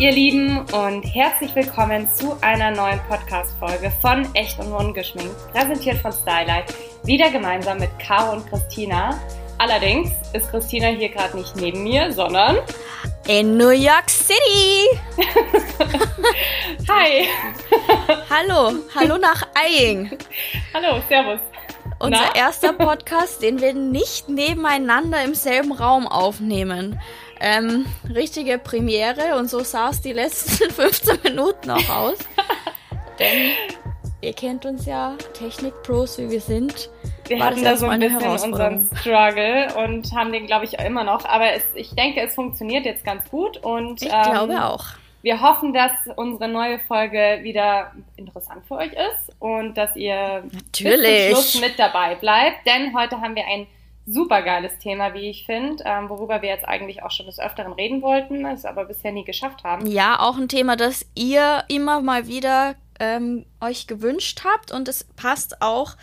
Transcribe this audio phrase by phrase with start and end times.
[0.00, 6.10] ihr Lieben, und herzlich willkommen zu einer neuen Podcast-Folge von Echt und Ungeschminkt, präsentiert von
[6.10, 9.20] Stylight, wieder gemeinsam mit Caro und Christina.
[9.58, 12.56] Allerdings ist Christina hier gerade nicht neben mir, sondern
[13.28, 14.88] in New York City.
[16.88, 17.26] Hi.
[18.30, 20.16] Hallo, hallo nach Eying.
[20.72, 21.40] Hallo, servus.
[21.98, 22.34] Unser Na?
[22.34, 26.98] erster Podcast, den wir nicht nebeneinander im selben Raum aufnehmen.
[27.40, 32.18] Ähm, richtige Premiere und so sah es die letzten 15 Minuten auch aus.
[33.18, 33.52] Denn
[34.20, 36.90] ihr kennt uns ja, Technik-Pros, wie wir sind.
[37.26, 41.04] Wir war hatten da so ein bisschen unseren Struggle und haben den, glaube ich, immer
[41.04, 41.24] noch.
[41.24, 43.56] Aber es, ich denke, es funktioniert jetzt ganz gut.
[43.58, 44.84] Und, ich ähm, glaube auch.
[45.22, 51.28] Wir hoffen, dass unsere neue Folge wieder interessant für euch ist und dass ihr Natürlich.
[51.28, 52.66] bis zum Schluss mit dabei bleibt.
[52.66, 53.66] Denn heute haben wir ein
[54.06, 57.72] super geiles Thema, wie ich finde, ähm, worüber wir jetzt eigentlich auch schon des Öfteren
[57.72, 59.86] reden wollten, es aber bisher nie geschafft haben.
[59.86, 65.04] Ja, auch ein Thema, das ihr immer mal wieder ähm, euch gewünscht habt und es
[65.04, 65.96] passt auch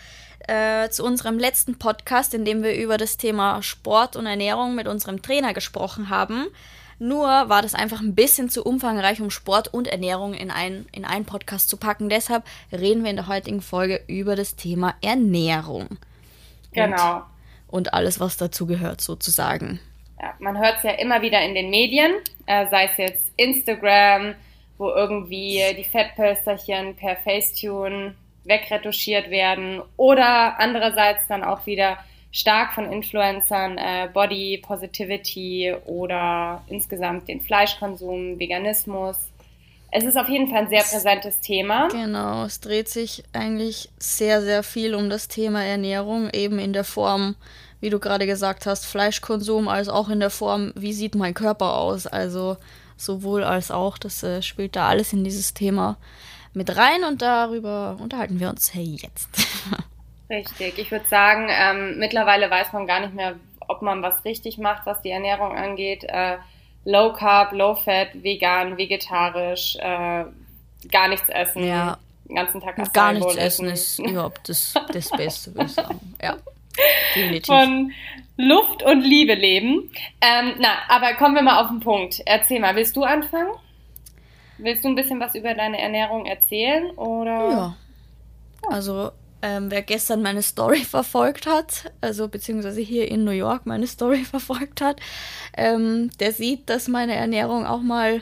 [0.48, 4.88] äh, zu unserem letzten Podcast, in dem wir über das Thema Sport und Ernährung mit
[4.88, 6.48] unserem Trainer gesprochen haben.
[7.00, 11.06] Nur war das einfach ein bisschen zu umfangreich, um Sport und Ernährung in, ein, in
[11.06, 12.10] einen Podcast zu packen.
[12.10, 16.00] Deshalb reden wir in der heutigen Folge über das Thema Ernährung.
[16.74, 17.18] Genau.
[17.18, 17.24] Und
[17.68, 19.80] und alles, was dazu gehört, sozusagen.
[20.20, 22.12] Ja, man hört es ja immer wieder in den Medien,
[22.46, 24.36] äh, sei es jetzt Instagram,
[24.78, 31.98] wo irgendwie die Fettpölsterchen per Facetune wegretuschiert werden oder andererseits dann auch wieder
[32.32, 39.32] stark von Influencern äh, Body Positivity oder insgesamt den Fleischkonsum, Veganismus
[39.92, 41.88] es ist auf jeden Fall ein sehr präsentes Thema.
[41.88, 46.84] Genau, es dreht sich eigentlich sehr, sehr viel um das Thema Ernährung, eben in der
[46.84, 47.36] Form,
[47.80, 51.78] wie du gerade gesagt hast, Fleischkonsum, als auch in der Form, wie sieht mein Körper
[51.78, 52.06] aus.
[52.06, 52.58] Also
[52.98, 55.98] sowohl als auch, das äh, spielt da alles in dieses Thema
[56.54, 59.30] mit rein und darüber unterhalten wir uns jetzt.
[60.30, 63.36] Richtig, ich würde sagen, ähm, mittlerweile weiß man gar nicht mehr,
[63.70, 66.04] ob man was richtig macht, was die Ernährung angeht.
[66.04, 66.38] Äh,
[66.88, 70.24] Low Carb, Low Fat, vegan, vegetarisch, äh,
[70.90, 71.68] gar nichts essen.
[71.68, 71.98] Ja.
[72.24, 76.16] Den ganzen Tag Gar nichts essen ist überhaupt das, das Beste, würde ich sagen.
[76.22, 76.38] Ja.
[77.16, 77.46] Definitiv.
[77.54, 77.92] Von
[78.38, 79.92] Luft und Liebe leben.
[80.22, 82.22] Ähm, na, aber kommen wir mal auf den Punkt.
[82.26, 83.52] Erzähl mal, willst du anfangen?
[84.58, 86.92] Willst du ein bisschen was über deine Ernährung erzählen?
[86.92, 87.50] Oder?
[87.52, 87.78] Ja.
[88.70, 89.12] Also
[89.42, 94.24] ähm, wer gestern meine Story verfolgt hat, also beziehungsweise hier in New York meine Story
[94.30, 95.00] verfolgt hat,
[95.56, 98.22] ähm, der sieht, dass meine Ernährung auch mal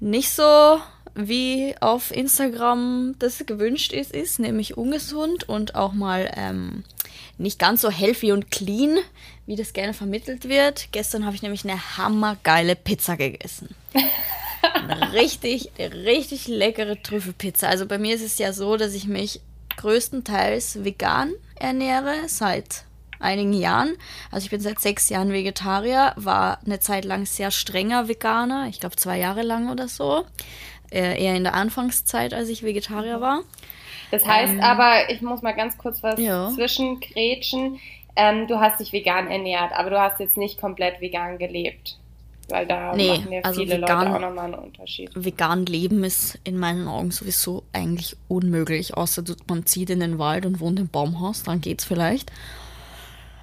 [0.00, 0.78] nicht so
[1.14, 6.84] wie auf Instagram das gewünscht ist, ist, nämlich ungesund und auch mal ähm,
[7.38, 8.98] nicht ganz so healthy und clean,
[9.46, 10.88] wie das gerne vermittelt wird.
[10.92, 13.74] Gestern habe ich nämlich eine hammergeile Pizza gegessen.
[14.62, 17.66] Eine richtig, richtig leckere Trüffelpizza.
[17.68, 19.40] Also bei mir ist es ja so, dass ich mich
[19.76, 22.84] größtenteils vegan ernähre seit
[23.18, 23.96] einigen Jahren.
[24.30, 28.80] Also ich bin seit sechs Jahren Vegetarier, war eine Zeit lang sehr strenger Veganer, ich
[28.80, 30.24] glaube zwei Jahre lang oder so.
[30.90, 33.40] Äh, eher in der Anfangszeit, als ich Vegetarier war.
[34.10, 36.50] Das heißt ähm, aber, ich muss mal ganz kurz was ja.
[36.54, 37.80] zwischengrätschen.
[38.14, 41.98] Ähm, du hast dich vegan ernährt, aber du hast jetzt nicht komplett vegan gelebt.
[42.48, 45.10] Weil da nee, machen ja also viele vegan, Leute auch nochmal einen Unterschied.
[45.14, 50.46] Vegan leben ist in meinen Augen sowieso eigentlich unmöglich, außer man zieht in den Wald
[50.46, 52.30] und wohnt im Baumhaus, dann geht's vielleicht.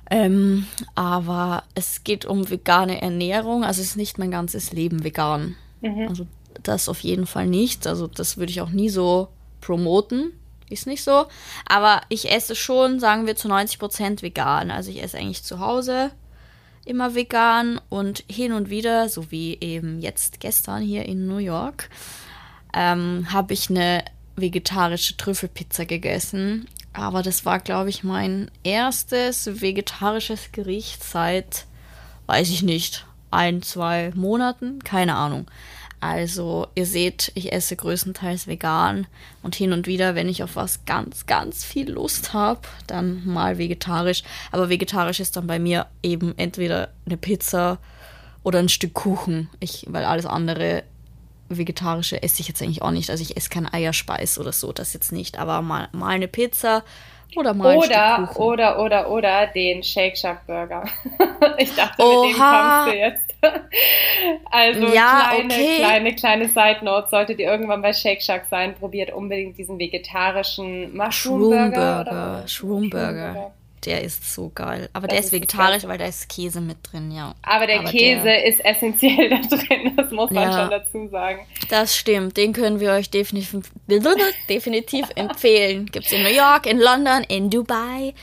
[0.09, 5.55] Ähm, aber es geht um vegane Ernährung, also es ist nicht mein ganzes Leben vegan.
[5.81, 6.07] Mhm.
[6.07, 6.27] Also
[6.61, 7.87] das auf jeden Fall nicht.
[7.87, 9.29] Also das würde ich auch nie so
[9.61, 10.33] promoten.
[10.69, 11.25] Ist nicht so.
[11.67, 14.71] Aber ich esse schon, sagen wir, zu 90 Prozent vegan.
[14.71, 16.11] Also ich esse eigentlich zu Hause
[16.85, 21.89] immer vegan und hin und wieder, so wie eben jetzt gestern hier in New York,
[22.73, 24.03] ähm, habe ich eine
[24.35, 26.67] vegetarische Trüffelpizza gegessen.
[26.94, 31.65] Aber das war, glaube ich, mein erstes vegetarisches Gericht seit,
[32.27, 35.47] weiß ich nicht, ein, zwei Monaten, keine Ahnung.
[36.03, 39.07] Also ihr seht, ich esse größtenteils vegan
[39.41, 43.57] und hin und wieder, wenn ich auf was ganz, ganz viel Lust habe, dann mal
[43.57, 44.23] vegetarisch.
[44.51, 47.77] Aber vegetarisch ist dann bei mir eben entweder eine Pizza
[48.44, 49.50] oder ein Stück Kuchen.
[49.61, 50.83] Ich, weil alles andere
[51.47, 53.09] vegetarische esse ich jetzt eigentlich auch nicht.
[53.09, 55.39] Also ich esse kein Eierspeis oder so, das jetzt nicht.
[55.39, 56.83] Aber mal, mal eine Pizza
[57.38, 58.45] oder mal oder, ein Stück Kuchen.
[58.51, 60.83] Oder, oder, oder den Shake Shack Burger.
[61.57, 62.17] ich dachte, Oha.
[62.17, 63.32] mit dem kommst du jetzt.
[64.51, 65.78] also ja, kleine, okay.
[65.78, 70.95] kleine, kleine Side Note, solltet ihr irgendwann bei Shake Shack sein, probiert unbedingt diesen vegetarischen
[70.95, 72.44] Mushroom Burger.
[72.48, 73.51] Shroom Burger.
[73.86, 74.90] der ist so geil.
[74.94, 77.36] Aber Das der ist vegetarisch, weil da ist Käse mit drin, ja.
[77.42, 80.62] Aber der Aber Käse der- ist essentiell da drin, das muss man Ja.
[80.62, 81.45] schon dazu sagen.
[81.69, 83.72] Das stimmt, den können wir euch definitiv,
[84.50, 85.88] definitiv empfehlen.
[85.88, 88.13] Gibt's in New York, in London, in Dubai.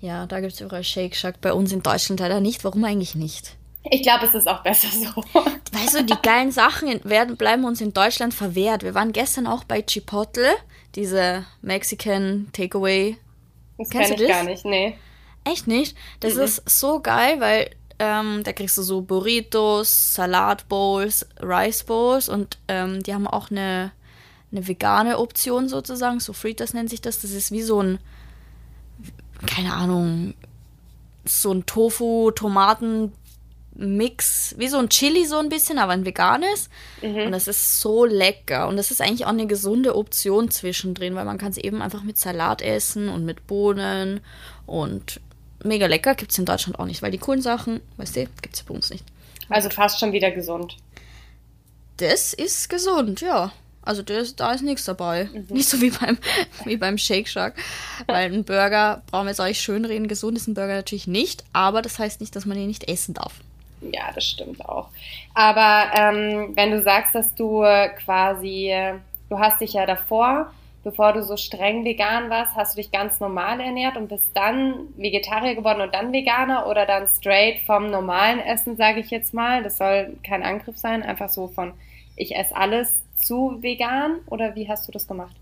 [0.00, 1.42] Ja, da gibt's überall Shake Shack.
[1.42, 2.64] Bei uns in Deutschland leider nicht.
[2.64, 3.56] Warum eigentlich nicht?
[3.84, 5.22] Ich glaube, es ist auch besser so.
[5.72, 8.82] Weißt du, die geilen Sachen werden, bleiben uns in Deutschland verwehrt.
[8.82, 10.52] Wir waren gestern auch bei Chipotle,
[10.94, 13.16] diese Mexican Takeaway.
[13.78, 14.36] Das Kennst kenne du ich das?
[14.38, 14.98] gar nicht, nee.
[15.44, 15.96] Echt nicht?
[16.20, 16.40] Das Mhm.
[16.42, 23.02] ist so geil, weil ähm, da kriegst du so Burritos, Salatbowls, Rice Bowls und ähm,
[23.02, 23.92] die haben auch eine,
[24.52, 26.20] eine vegane Option sozusagen.
[26.20, 27.20] So Fritas nennt sich das.
[27.20, 27.98] Das ist wie so ein,
[29.46, 30.34] keine Ahnung,
[31.24, 31.64] so ein
[33.80, 36.68] Tofu-Tomaten-Mix, wie so ein Chili so ein bisschen, aber ein veganes.
[37.24, 38.68] Und das ist so lecker.
[38.68, 42.02] Und das ist eigentlich auch eine gesunde Option zwischendrin, weil man kann es eben einfach
[42.02, 44.20] mit Salat essen und mit Bohnen
[44.66, 45.20] und
[45.64, 46.14] mega lecker.
[46.14, 48.74] Gibt es in Deutschland auch nicht, weil die coolen Sachen, weißt du, gibt es bei
[48.74, 49.04] uns nicht.
[49.48, 50.76] Also fast schon wieder gesund.
[51.96, 53.52] Das ist gesund, ja.
[53.82, 55.28] Also das, da ist nichts dabei.
[55.48, 56.18] Nicht so wie beim,
[56.64, 57.54] wie beim Shake Shack.
[58.06, 61.44] Weil ein Burger, brauchen wir jetzt euch schön reden, gesund ist ein Burger natürlich nicht,
[61.52, 63.40] aber das heißt nicht, dass man ihn nicht essen darf.
[63.80, 64.88] Ja, das stimmt auch.
[65.34, 67.64] Aber ähm, wenn du sagst, dass du
[68.04, 68.74] quasi,
[69.28, 73.20] du hast dich ja davor, bevor du so streng vegan warst, hast du dich ganz
[73.20, 78.40] normal ernährt und bist dann Vegetarier geworden und dann Veganer oder dann straight vom normalen
[78.40, 79.62] Essen, sage ich jetzt mal.
[79.62, 81.72] Das soll kein Angriff sein, einfach so von
[82.16, 85.34] ich esse alles zu vegan oder wie hast du das gemacht?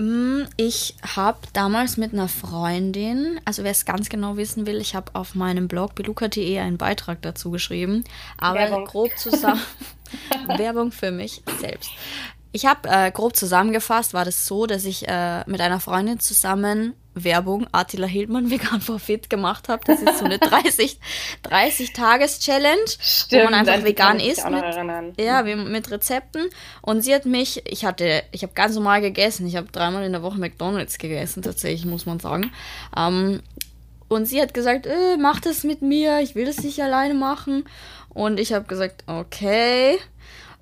[0.00, 4.94] Mm, Ich habe damals mit einer Freundin, also wer es ganz genau wissen will, ich
[4.94, 8.04] habe auf meinem Blog beluca.de einen Beitrag dazu geschrieben,
[8.38, 8.84] aber Werbung.
[8.86, 9.60] grob zusammen
[10.56, 11.90] Werbung für mich selbst.
[12.52, 16.94] Ich habe äh, grob zusammengefasst, war das so, dass ich äh, mit einer Freundin zusammen
[17.14, 19.82] Werbung Attila Hildmann Vegan for Fit gemacht habe.
[19.84, 20.98] Das ist so eine 30,
[21.42, 22.84] 30 Tages Challenge,
[23.30, 25.12] wo man einfach vegan isst mit, erinnern.
[25.18, 26.48] ja, mit Rezepten.
[26.82, 29.46] Und sie hat mich, ich hatte, ich habe ganz normal gegessen.
[29.46, 32.52] Ich habe dreimal in der Woche McDonalds gegessen, tatsächlich, muss man sagen.
[32.96, 33.42] Ähm,
[34.08, 37.64] und sie hat gesagt, äh, mach das mit mir, ich will das nicht alleine machen.
[38.08, 39.98] Und ich habe gesagt, okay.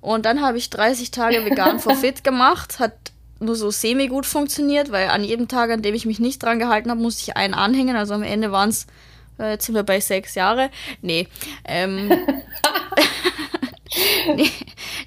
[0.01, 2.79] Und dann habe ich 30 Tage vegan for fit gemacht.
[2.79, 2.93] Hat
[3.39, 6.59] nur so semi gut funktioniert, weil an jedem Tag, an dem ich mich nicht dran
[6.59, 7.95] gehalten habe, musste ich einen anhängen.
[7.95, 8.87] Also am Ende waren es,
[9.39, 10.69] äh, jetzt sind wir bei sechs Jahre.
[11.01, 11.27] Nee.
[11.65, 12.09] Ähm,
[14.35, 14.51] nee,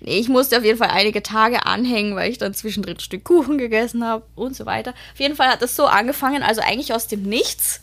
[0.01, 3.25] nee, ich musste auf jeden Fall einige Tage anhängen, weil ich dann zwischendrin ein Stück
[3.25, 4.95] Kuchen gegessen habe und so weiter.
[5.13, 7.81] Auf jeden Fall hat das so angefangen, also eigentlich aus dem Nichts.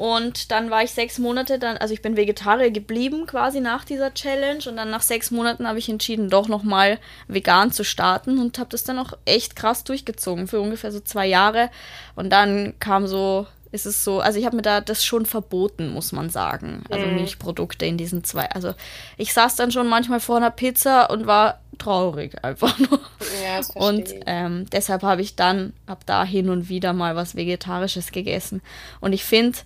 [0.00, 4.14] Und dann war ich sechs Monate dann, also ich bin Vegetarier geblieben quasi nach dieser
[4.14, 6.98] Challenge und dann nach sechs Monaten habe ich entschieden, doch nochmal
[7.28, 11.26] vegan zu starten und habe das dann auch echt krass durchgezogen für ungefähr so zwei
[11.26, 11.68] Jahre.
[12.14, 15.92] Und dann kam so, ist es so, also ich habe mir da das schon verboten,
[15.92, 16.82] muss man sagen.
[16.88, 18.50] Also Milchprodukte in diesen zwei.
[18.52, 18.72] Also
[19.18, 23.00] ich saß dann schon manchmal vor einer Pizza und war traurig einfach nur.
[23.44, 28.12] Ja, Und ähm, deshalb habe ich dann ab da hin und wieder mal was Vegetarisches
[28.12, 28.62] gegessen.
[29.02, 29.58] Und ich finde,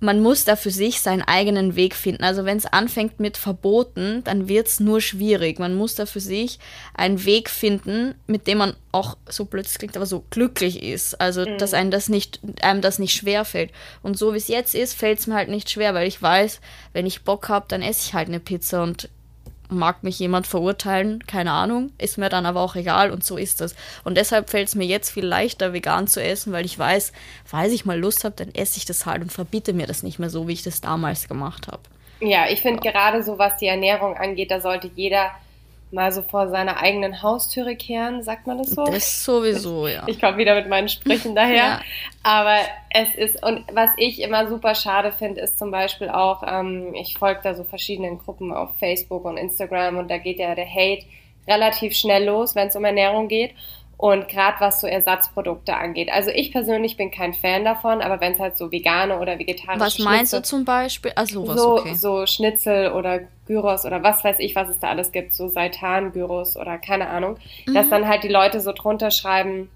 [0.00, 2.22] man muss da für sich seinen eigenen Weg finden.
[2.22, 5.58] Also wenn es anfängt mit Verboten, dann wird es nur schwierig.
[5.58, 6.60] Man muss da für sich
[6.94, 11.20] einen Weg finden, mit dem man auch so plötzlich klingt, aber so glücklich ist.
[11.20, 13.72] Also dass einem das nicht, einem das nicht schwer fällt.
[14.02, 16.60] Und so wie es jetzt ist, fällt es mir halt nicht schwer, weil ich weiß,
[16.92, 19.08] wenn ich Bock habe, dann esse ich halt eine Pizza und
[19.70, 23.60] mag mich jemand verurteilen, keine Ahnung, ist mir dann aber auch egal und so ist
[23.60, 23.74] das.
[24.04, 27.12] Und deshalb fällt es mir jetzt viel leichter, vegan zu essen, weil ich weiß,
[27.44, 30.18] falls ich mal Lust habe, dann esse ich das halt und verbiete mir das nicht
[30.18, 31.82] mehr so, wie ich das damals gemacht habe.
[32.20, 35.30] Ja, ich finde gerade so, was die Ernährung angeht, da sollte jeder
[35.90, 38.84] mal so vor seiner eigenen Haustüre kehren, sagt man das so?
[38.84, 40.04] Das sowieso, ja.
[40.06, 41.54] Ich komme wieder mit meinen Sprüchen daher.
[41.56, 41.80] Ja.
[42.22, 42.56] Aber
[42.90, 47.16] es ist, und was ich immer super schade finde, ist zum Beispiel auch, ähm, ich
[47.18, 51.04] folge da so verschiedenen Gruppen auf Facebook und Instagram und da geht ja der Hate
[51.46, 53.54] relativ schnell los, wenn es um Ernährung geht.
[54.00, 56.08] Und gerade was so Ersatzprodukte angeht.
[56.12, 59.80] Also ich persönlich bin kein Fan davon, aber wenn es halt so vegane oder vegetarische
[59.84, 61.12] Was meinst du Schnitzel- zum Beispiel?
[61.16, 61.94] Also was, so, okay.
[61.94, 66.56] so Schnitzel oder Gyros oder was weiß ich, was es da alles gibt, so Seitan-Gyros
[66.56, 67.74] oder keine Ahnung, Mhm.
[67.74, 69.68] dass dann halt die Leute so drunter schreiben,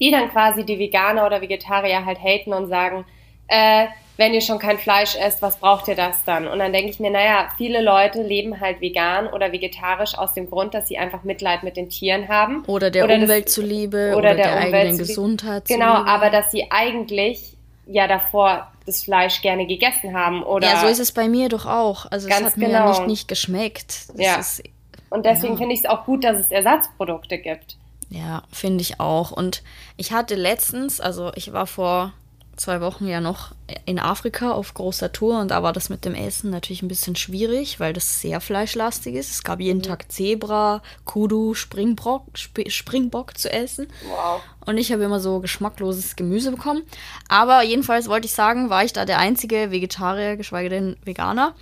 [0.00, 3.06] die dann quasi die Veganer oder Vegetarier halt haten und sagen,
[3.48, 3.86] äh,
[4.16, 6.46] wenn ihr schon kein Fleisch esst, was braucht ihr das dann?
[6.48, 10.48] Und dann denke ich mir, naja, viele Leute leben halt vegan oder vegetarisch aus dem
[10.48, 12.64] Grund, dass sie einfach Mitleid mit den Tieren haben.
[12.66, 14.98] Oder der das- Umwelt zuliebe oder oder, der der, Umwelt eigenen.
[14.98, 16.10] Gesundheit Genau, zuliebe.
[16.10, 17.56] aber dass sie eigentlich
[17.86, 21.66] ja davor das Fleisch gerne gegessen haben oder Ja, so ist es bei mir doch
[21.66, 22.06] auch.
[22.10, 22.78] Also es hat mir genau.
[22.84, 24.08] ja nicht, nicht geschmeckt.
[24.14, 24.36] Das Ja.
[24.36, 24.62] ist
[25.10, 25.58] Und deswegen Ja.
[25.58, 27.76] finde ich es auch gut, dass es Ersatzprodukte gibt.
[28.10, 29.30] Ja, finde ich auch.
[29.30, 29.62] Und
[29.96, 32.12] ich hatte letztens, also ich war vor
[32.56, 33.52] zwei Wochen ja noch
[33.84, 37.16] in Afrika auf großer Tour und da war das mit dem Essen natürlich ein bisschen
[37.16, 39.30] schwierig, weil das sehr fleischlastig ist.
[39.30, 39.82] Es gab jeden mhm.
[39.82, 43.88] Tag Zebra, Kudu, Springbock, Sp Springbock zu essen.
[44.08, 44.40] Wow.
[44.64, 46.82] Und ich habe immer so geschmackloses Gemüse bekommen.
[47.28, 51.54] Aber jedenfalls wollte ich sagen, war ich da der einzige Vegetarier, geschweige denn Veganer.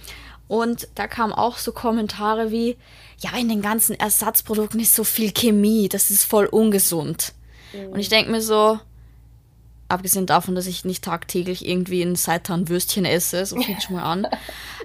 [0.47, 2.77] Und da kamen auch so Kommentare wie,
[3.19, 7.33] ja, in den ganzen Ersatzprodukten ist so viel Chemie, das ist voll ungesund.
[7.73, 7.93] Mhm.
[7.93, 8.79] Und ich denke mir so,
[9.89, 14.27] abgesehen davon, dass ich nicht tagtäglich irgendwie ein Seitan-Würstchen esse, so fängt schon mal an.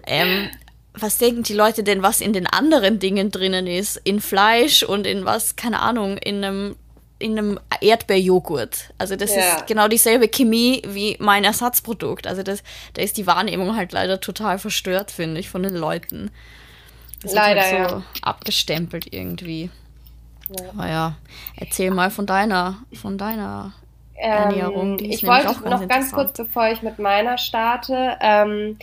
[0.07, 0.49] ähm,
[0.93, 3.97] was denken die Leute denn, was in den anderen Dingen drinnen ist?
[4.03, 6.75] In Fleisch und in was, keine Ahnung, in einem,
[7.19, 8.93] in einem Erdbeerjoghurt.
[8.97, 9.41] Also das ja.
[9.41, 12.27] ist genau dieselbe Chemie wie mein Ersatzprodukt.
[12.27, 12.63] Also das,
[12.93, 16.31] da ist die Wahrnehmung halt leider total verstört, finde ich, von den Leuten.
[17.21, 18.03] Das leider, halt so ja.
[18.21, 19.69] abgestempelt irgendwie.
[20.49, 20.69] Ja.
[20.73, 21.17] Aber ja,
[21.55, 23.73] erzähl mal von deiner, von deiner
[24.19, 24.97] Ernährung.
[24.97, 28.77] Die ich wollte noch ganz kurz, bevor ich mit meiner starte, ähm,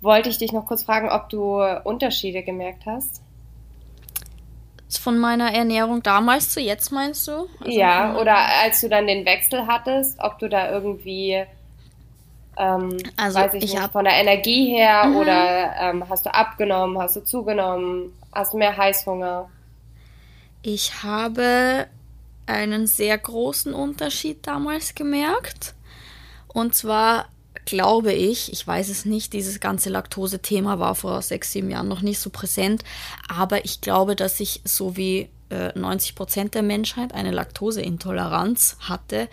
[0.00, 3.22] wollte ich dich noch kurz fragen, ob du Unterschiede gemerkt hast.
[4.88, 7.48] Von meiner Ernährung damals zu jetzt meinst du?
[7.60, 11.44] Also ja, oder als du dann den Wechsel hattest, ob du da irgendwie,
[12.56, 15.16] ähm, also weiß ich, ich nicht, von der Energie her mhm.
[15.16, 19.48] oder ähm, hast du abgenommen, hast du zugenommen, hast du mehr Heißhunger?
[20.62, 21.86] Ich habe
[22.46, 25.74] einen sehr großen Unterschied damals gemerkt.
[26.48, 27.26] Und zwar
[27.66, 32.00] glaube ich, ich weiß es nicht, dieses ganze Laktose-Thema war vor sechs, sieben Jahren noch
[32.00, 32.84] nicht so präsent,
[33.28, 39.28] aber ich glaube, dass ich so wie äh, 90 Prozent der Menschheit eine Laktoseintoleranz hatte,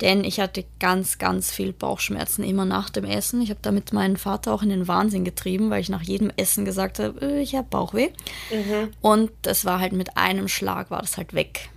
[0.00, 3.40] denn ich hatte ganz, ganz viel Bauchschmerzen immer nach dem Essen.
[3.40, 6.64] Ich habe damit meinen Vater auch in den Wahnsinn getrieben, weil ich nach jedem Essen
[6.64, 8.10] gesagt habe, äh, ich habe Bauchweh.
[8.50, 8.92] Mhm.
[9.00, 11.70] Und das war halt mit einem Schlag, war das halt weg.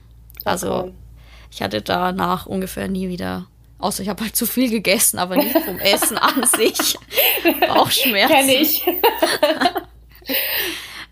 [0.50, 0.94] Also okay.
[1.52, 5.58] ich hatte danach ungefähr nie wieder, außer ich habe halt zu viel gegessen, aber nicht
[5.58, 6.98] vom Essen an sich.
[7.68, 8.36] Bauchschmerzen.
[8.36, 8.86] Kenn ich.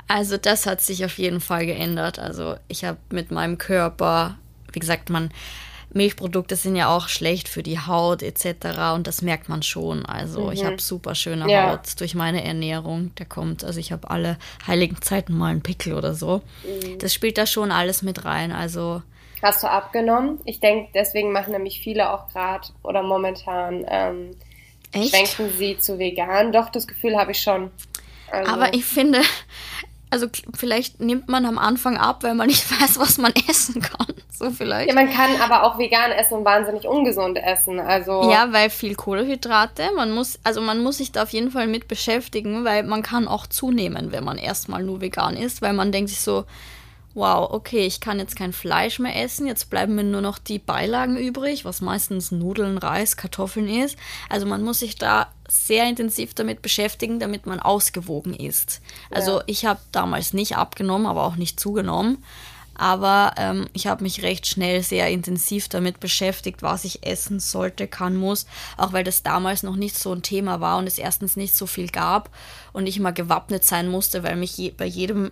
[0.08, 2.20] also das hat sich auf jeden Fall geändert.
[2.20, 4.38] Also ich habe mit meinem Körper,
[4.74, 5.32] wie gesagt, man
[5.94, 8.94] Milchprodukte sind ja auch schlecht für die Haut etc.
[8.94, 10.06] Und das merkt man schon.
[10.06, 10.52] Also mhm.
[10.52, 11.72] ich habe super schöne ja.
[11.72, 13.16] Haut durch meine Ernährung.
[13.16, 16.42] Der kommt, also ich habe alle heiligen Zeiten mal einen Pickel oder so.
[16.64, 17.00] Mhm.
[17.00, 18.52] Das spielt da schon alles mit rein.
[18.52, 19.02] Also
[19.42, 20.40] Hast du abgenommen?
[20.46, 24.36] Ich denke, deswegen machen nämlich viele auch gerade oder momentan ähm,
[24.94, 26.52] schwenken sie zu vegan.
[26.52, 27.72] Doch, das Gefühl habe ich schon.
[28.32, 28.52] Also.
[28.52, 29.22] Aber ich finde,
[30.10, 34.08] also vielleicht nimmt man am Anfang ab, weil man nicht weiß, was man essen kann.
[34.32, 34.88] So vielleicht.
[34.88, 37.80] Ja, man kann aber auch vegan essen und wahnsinnig ungesund essen.
[37.80, 39.90] Also ja, weil viel Kohlenhydrate.
[39.96, 43.28] Man muss, also man muss sich da auf jeden Fall mit beschäftigen, weil man kann
[43.28, 46.46] auch zunehmen, wenn man erstmal nur vegan isst, weil man denkt sich so,
[47.18, 50.60] wow, okay, ich kann jetzt kein Fleisch mehr essen, jetzt bleiben mir nur noch die
[50.60, 53.98] Beilagen übrig, was meistens Nudeln, Reis, Kartoffeln ist.
[54.30, 58.82] Also man muss sich da sehr intensiv damit beschäftigen, damit man ausgewogen ist.
[59.10, 59.44] Also ja.
[59.48, 62.24] ich habe damals nicht abgenommen, aber auch nicht zugenommen.
[62.76, 67.88] Aber ähm, ich habe mich recht schnell sehr intensiv damit beschäftigt, was ich essen sollte,
[67.88, 68.46] kann, muss.
[68.78, 71.66] Auch weil das damals noch nicht so ein Thema war und es erstens nicht so
[71.66, 72.30] viel gab
[72.74, 75.32] und ich immer gewappnet sein musste, weil mich je, bei jedem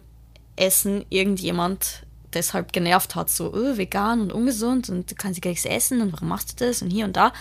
[0.55, 5.65] Essen irgendjemand deshalb genervt hat, so öh, vegan und ungesund und du kannst gar nichts
[5.65, 7.31] essen und warum machst du das und hier und da.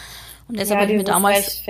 [0.47, 1.63] Und deshalb ja, habe ich mir damals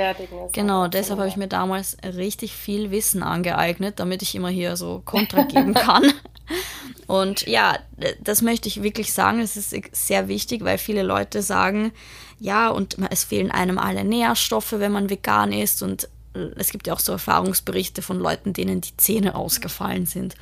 [0.53, 5.01] genau, deshalb habe ich mir damals richtig viel Wissen angeeignet, damit ich immer hier so
[5.05, 6.13] Kontra geben kann.
[7.07, 7.79] und ja,
[8.21, 11.93] das möchte ich wirklich sagen, es ist sehr wichtig, weil viele Leute sagen,
[12.41, 16.87] ja, und es fehlen einem alle Nährstoffe, wenn man vegan ist und äh, es gibt
[16.87, 20.35] ja auch so Erfahrungsberichte von Leuten, denen die Zähne ausgefallen sind.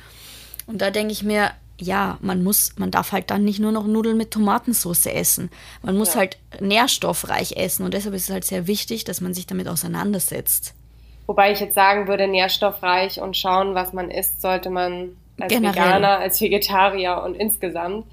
[0.67, 3.85] Und da denke ich mir, ja, man muss, man darf halt dann nicht nur noch
[3.85, 5.49] Nudeln mit Tomatensauce essen.
[5.81, 6.21] Man muss ja.
[6.21, 10.73] halt nährstoffreich essen und deshalb ist es halt sehr wichtig, dass man sich damit auseinandersetzt.
[11.25, 15.75] Wobei ich jetzt sagen würde, nährstoffreich und schauen, was man isst, sollte man als Generell.
[15.75, 18.05] Veganer, als Vegetarier und insgesamt.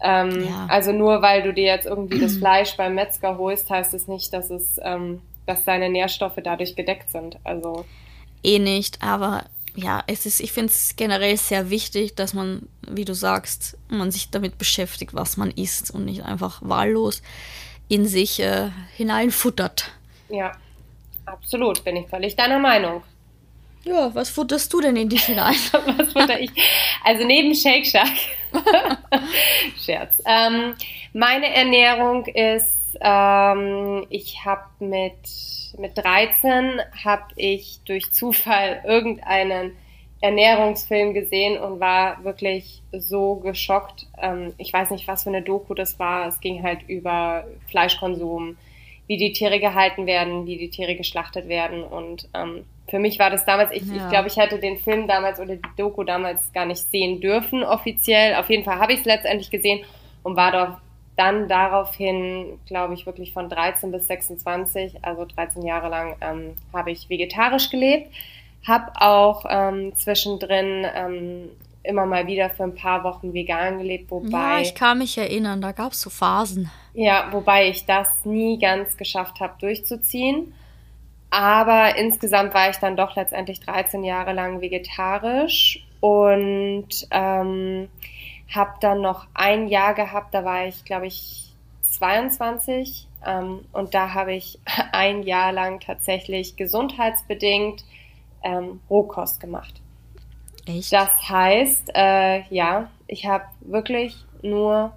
[0.00, 0.66] Ähm, ja.
[0.68, 4.32] Also nur weil du dir jetzt irgendwie das Fleisch beim Metzger holst, heißt es nicht,
[4.32, 7.38] dass es, ähm, dass deine Nährstoffe dadurch gedeckt sind.
[7.44, 7.84] Also
[8.42, 9.44] eh nicht, aber
[9.78, 14.10] ja, es ist, ich finde es generell sehr wichtig, dass man, wie du sagst, man
[14.10, 17.22] sich damit beschäftigt, was man isst und nicht einfach wahllos
[17.86, 19.92] in sich äh, hineinfuttert.
[20.30, 20.52] Ja,
[21.26, 23.04] absolut, bin ich völlig deiner Meinung.
[23.84, 25.54] Ja, was futterst du denn in dich hinein?
[25.72, 26.50] was futter ich?
[27.04, 28.10] Also neben Shake Shack.
[29.80, 30.20] Scherz.
[30.26, 30.74] Ähm,
[31.12, 35.14] meine Ernährung ist, ähm, ich habe mit
[35.78, 39.76] mit 13 habe ich durch Zufall irgendeinen
[40.20, 44.06] Ernährungsfilm gesehen und war wirklich so geschockt.
[44.20, 46.26] Ähm, ich weiß nicht, was für eine Doku das war.
[46.26, 48.56] Es ging halt über Fleischkonsum
[49.06, 51.82] wie die Tiere gehalten werden, wie die Tiere geschlachtet werden.
[51.82, 53.96] Und ähm, für mich war das damals, ich, ja.
[53.96, 57.64] ich glaube, ich hätte den Film damals oder die Doku damals gar nicht sehen dürfen,
[57.64, 58.34] offiziell.
[58.34, 59.84] Auf jeden Fall habe ich es letztendlich gesehen
[60.22, 60.78] und war doch
[61.18, 66.92] dann daraufhin, glaube ich, wirklich von 13 bis 26, also 13 Jahre lang, ähm, habe
[66.92, 68.14] ich vegetarisch gelebt.
[68.66, 71.48] Habe auch ähm, zwischendrin ähm,
[71.82, 74.30] immer mal wieder für ein paar Wochen vegan gelebt, wobei.
[74.30, 76.70] Ja, ich kann mich erinnern, da gab es so Phasen.
[76.94, 80.54] Ja, wobei ich das nie ganz geschafft habe durchzuziehen.
[81.30, 87.88] Aber insgesamt war ich dann doch letztendlich 13 Jahre lang vegetarisch und ähm,
[88.54, 94.14] habe dann noch ein Jahr gehabt, da war ich, glaube ich, 22 ähm, und da
[94.14, 94.58] habe ich
[94.92, 97.84] ein Jahr lang tatsächlich gesundheitsbedingt
[98.42, 99.80] ähm, Rohkost gemacht.
[100.66, 100.92] Echt?
[100.92, 104.92] Das heißt, äh, ja, ich habe wirklich nur,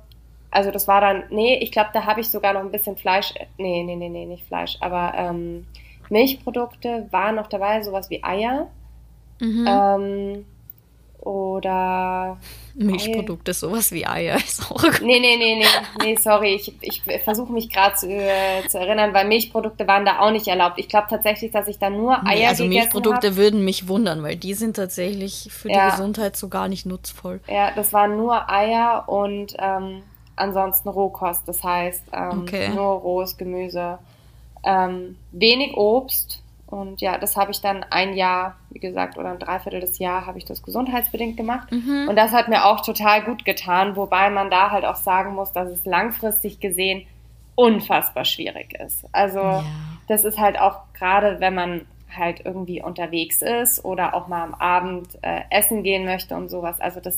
[0.52, 3.34] also das war dann, nee, ich glaube, da habe ich sogar noch ein bisschen Fleisch,
[3.58, 5.66] nee, nee, nee, nee, nicht Fleisch, aber ähm,
[6.10, 8.68] Milchprodukte waren noch dabei, sowas wie Eier.
[9.40, 9.66] Mhm.
[9.68, 10.46] Ähm,
[11.22, 12.40] oder
[12.74, 15.02] Milchprodukte, sowas wie Eier ist auch gut.
[15.02, 15.66] Nee, nee, nee, nee,
[16.04, 16.56] nee, sorry.
[16.56, 20.48] Ich, ich versuche mich gerade zu, äh, zu erinnern, weil Milchprodukte waren da auch nicht
[20.48, 20.80] erlaubt.
[20.80, 23.36] Ich glaube tatsächlich, dass ich da nur Eier nee, also Milchprodukte hab.
[23.36, 25.86] würden mich wundern, weil die sind tatsächlich für ja.
[25.86, 27.40] die Gesundheit so gar nicht nutzvoll.
[27.48, 30.02] Ja, das waren nur Eier und ähm,
[30.36, 31.48] ansonsten Rohkost.
[31.48, 32.70] Das heißt, ähm, okay.
[32.70, 34.00] nur rohes Gemüse.
[34.64, 36.41] Ähm, wenig Obst
[36.72, 40.26] und ja, das habe ich dann ein Jahr, wie gesagt, oder ein Dreiviertel des Jahr
[40.26, 41.70] habe ich das gesundheitsbedingt gemacht.
[41.70, 42.08] Mhm.
[42.08, 45.52] Und das hat mir auch total gut getan, wobei man da halt auch sagen muss,
[45.52, 47.06] dass es langfristig gesehen
[47.56, 49.06] unfassbar schwierig ist.
[49.12, 49.66] Also ja.
[50.08, 51.82] das ist halt auch gerade, wenn man
[52.16, 56.80] halt irgendwie unterwegs ist oder auch mal am Abend äh, essen gehen möchte und sowas.
[56.80, 57.18] Also das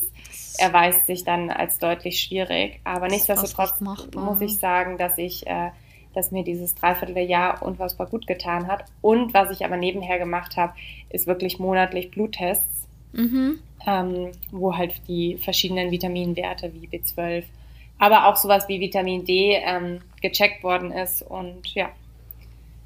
[0.57, 2.79] erweist sich dann als deutlich schwierig.
[2.83, 3.81] Aber nichtsdestotrotz
[4.15, 5.69] muss ich sagen, dass ich äh,
[6.13, 8.85] dass mir dieses Dreivierteljahr unfassbar gut getan hat.
[9.01, 10.73] Und was ich aber nebenher gemacht habe,
[11.09, 13.59] ist wirklich monatlich Bluttests, mhm.
[13.85, 17.43] ähm, wo halt die verschiedenen Vitaminwerte wie B12,
[17.99, 21.21] aber auch sowas wie Vitamin D ähm, gecheckt worden ist.
[21.21, 21.89] Und ja,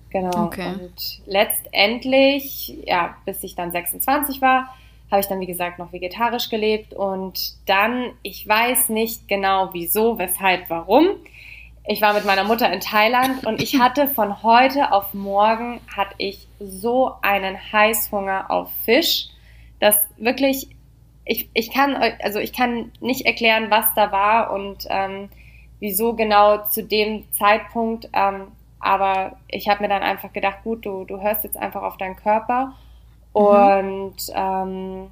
[0.09, 0.45] genau.
[0.45, 0.73] Okay.
[0.73, 4.73] Und letztendlich, ja, bis ich dann 26 war,
[5.09, 6.93] habe ich dann, wie gesagt, noch vegetarisch gelebt.
[6.93, 11.07] Und dann, ich weiß nicht genau wieso, weshalb, warum
[11.87, 16.15] ich war mit meiner Mutter in Thailand und ich hatte von heute auf morgen hatte
[16.17, 19.29] ich so einen Heißhunger auf Fisch,
[19.79, 20.69] dass wirklich
[21.23, 25.29] ich, ich kann also ich kann nicht erklären, was da war und ähm,
[25.79, 28.09] wieso genau zu dem Zeitpunkt.
[28.13, 28.47] Ähm,
[28.79, 32.15] aber ich habe mir dann einfach gedacht, gut, du, du hörst jetzt einfach auf deinen
[32.17, 32.73] Körper
[33.33, 33.41] mhm.
[33.41, 35.07] und ähm,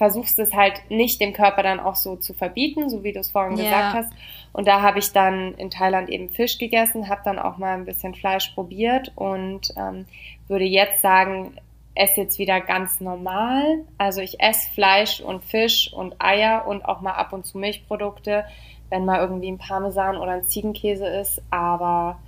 [0.00, 3.32] versuchst es halt nicht dem Körper dann auch so zu verbieten, so wie du es
[3.32, 3.64] vorhin ja.
[3.64, 4.12] gesagt hast.
[4.50, 7.84] Und da habe ich dann in Thailand eben Fisch gegessen, habe dann auch mal ein
[7.84, 10.06] bisschen Fleisch probiert und ähm,
[10.48, 11.52] würde jetzt sagen,
[11.94, 13.84] esse jetzt wieder ganz normal.
[13.98, 18.46] Also ich esse Fleisch und Fisch und Eier und auch mal ab und zu Milchprodukte,
[18.88, 21.42] wenn mal irgendwie ein Parmesan oder ein Ziegenkäse ist.
[21.50, 22.18] Aber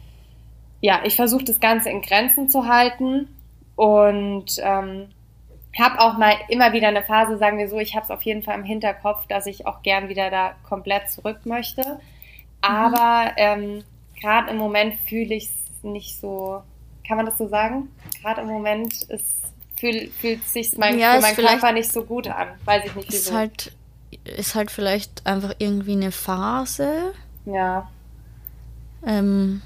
[0.82, 3.28] ja, ich versuche das Ganze in Grenzen zu halten
[3.76, 5.08] und ähm,
[5.80, 8.42] habe auch mal immer wieder eine Phase, sagen wir so, ich habe es auf jeden
[8.42, 11.82] Fall im Hinterkopf, dass ich auch gern wieder da komplett zurück möchte.
[11.82, 11.98] Mhm.
[12.60, 13.36] Aber mhm.
[13.36, 13.84] ähm,
[14.20, 16.62] gerade im Moment fühle ich es nicht so,
[17.06, 17.88] kann man das so sagen?
[18.20, 22.28] Gerade im Moment ist, fühl, fühlt sich mein, ja, für meinen Körper nicht so gut
[22.28, 22.48] an.
[22.64, 23.30] Weiß ich nicht wieso.
[23.30, 23.72] Ist halt,
[24.24, 27.14] ist halt vielleicht einfach irgendwie eine Phase.
[27.46, 27.90] Ja.
[29.04, 29.62] Ähm,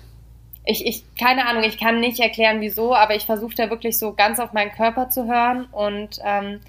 [0.67, 4.13] ich, ich, keine Ahnung, ich kann nicht erklären, wieso, aber ich versuche da wirklich so
[4.13, 6.61] ganz auf meinen Körper zu hören und ähm,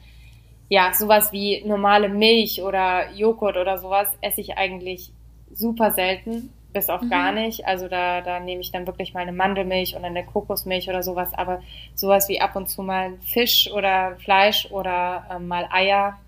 [0.70, 5.12] ja, sowas wie normale Milch oder Joghurt oder sowas esse ich eigentlich
[5.52, 7.10] super selten, bis auf mhm.
[7.10, 7.66] gar nicht.
[7.66, 11.34] Also da, da nehme ich dann wirklich mal eine Mandelmilch oder eine Kokosmilch oder sowas,
[11.34, 11.62] aber
[11.96, 16.20] sowas wie ab und zu mal Fisch oder Fleisch oder ähm, mal Eier,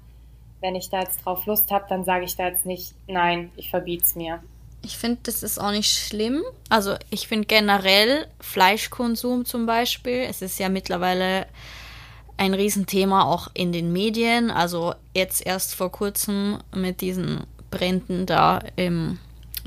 [0.62, 3.70] wenn ich da jetzt drauf Lust habe, dann sage ich da jetzt nicht, nein, ich
[3.70, 4.42] verbiet's mir.
[4.82, 6.42] Ich finde, das ist auch nicht schlimm.
[6.70, 11.46] Also ich finde generell Fleischkonsum zum Beispiel, es ist ja mittlerweile
[12.38, 14.50] ein Riesenthema auch in den Medien.
[14.50, 19.20] Also jetzt erst vor kurzem mit diesen Bränden da im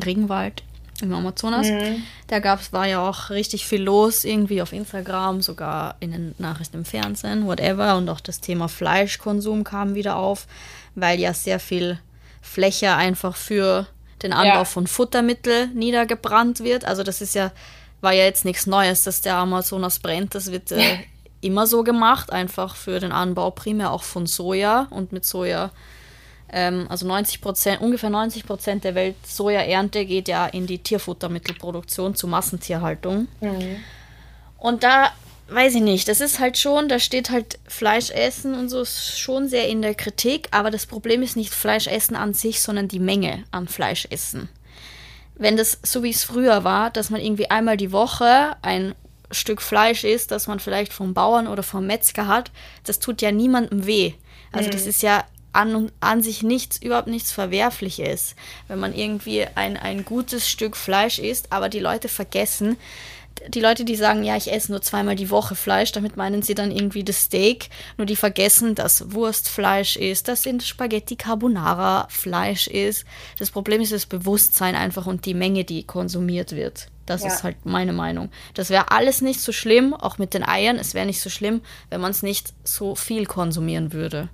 [0.02, 0.62] Regenwald
[1.02, 1.68] im Amazonas.
[1.68, 2.02] Mhm.
[2.28, 6.78] Da gab's, war ja auch richtig viel los, irgendwie auf Instagram, sogar in den Nachrichten
[6.78, 7.96] im Fernsehen, whatever.
[7.96, 10.46] Und auch das Thema Fleischkonsum kam wieder auf,
[10.94, 11.98] weil ja sehr viel
[12.40, 13.86] Fläche einfach für
[14.22, 14.64] den Anbau ja.
[14.64, 16.84] von Futtermittel niedergebrannt wird.
[16.84, 17.52] Also das ist ja,
[18.00, 20.34] war ja jetzt nichts Neues, dass der Amazonas brennt.
[20.34, 20.98] Das wird äh,
[21.40, 25.70] immer so gemacht, einfach für den Anbau primär auch von Soja und mit Soja
[26.54, 32.14] Ähm, also 90 Prozent, ungefähr 90 Prozent der Welt Sojaernte geht ja in die Tierfuttermittelproduktion
[32.14, 33.26] zu Massentierhaltung.
[33.40, 33.76] Mhm.
[34.58, 35.12] Und da
[35.54, 39.18] weiß ich nicht, das ist halt schon, da steht halt Fleisch essen und so ist
[39.18, 42.88] schon sehr in der Kritik, aber das Problem ist nicht Fleisch essen an sich, sondern
[42.88, 44.48] die Menge an Fleisch essen.
[45.34, 48.94] Wenn das so wie es früher war, dass man irgendwie einmal die Woche ein
[49.30, 52.50] Stück Fleisch isst, das man vielleicht vom Bauern oder vom Metzger hat,
[52.84, 54.12] das tut ja niemandem weh.
[54.52, 54.72] Also mhm.
[54.72, 58.34] das ist ja an, an sich nichts, überhaupt nichts Verwerfliches,
[58.68, 62.76] wenn man irgendwie ein, ein gutes Stück Fleisch isst, aber die Leute vergessen,
[63.48, 66.54] die Leute, die sagen, ja, ich esse nur zweimal die Woche Fleisch, damit meinen sie
[66.54, 72.66] dann irgendwie das Steak, nur die vergessen, dass Wurstfleisch ist, dass in Spaghetti Carbonara Fleisch
[72.66, 73.04] ist.
[73.38, 76.88] Das Problem ist das Bewusstsein einfach und die Menge, die konsumiert wird.
[77.06, 77.28] Das ja.
[77.28, 78.30] ist halt meine Meinung.
[78.54, 80.76] Das wäre alles nicht so schlimm, auch mit den Eiern.
[80.76, 84.28] Es wäre nicht so schlimm, wenn man es nicht so viel konsumieren würde.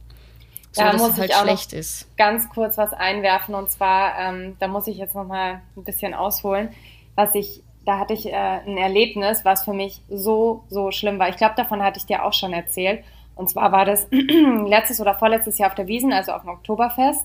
[0.72, 2.14] So, da muss halt ich auch schlecht ist.
[2.16, 6.14] ganz kurz was einwerfen und zwar, ähm, da muss ich jetzt noch mal ein bisschen
[6.14, 6.70] ausholen,
[7.14, 11.28] was ich, da hatte ich äh, ein Erlebnis, was für mich so so schlimm war.
[11.28, 13.02] Ich glaube, davon hatte ich dir auch schon erzählt.
[13.34, 14.08] Und zwar war das
[14.66, 17.24] letztes oder vorletztes Jahr auf der Wiesen, also auf dem Oktoberfest.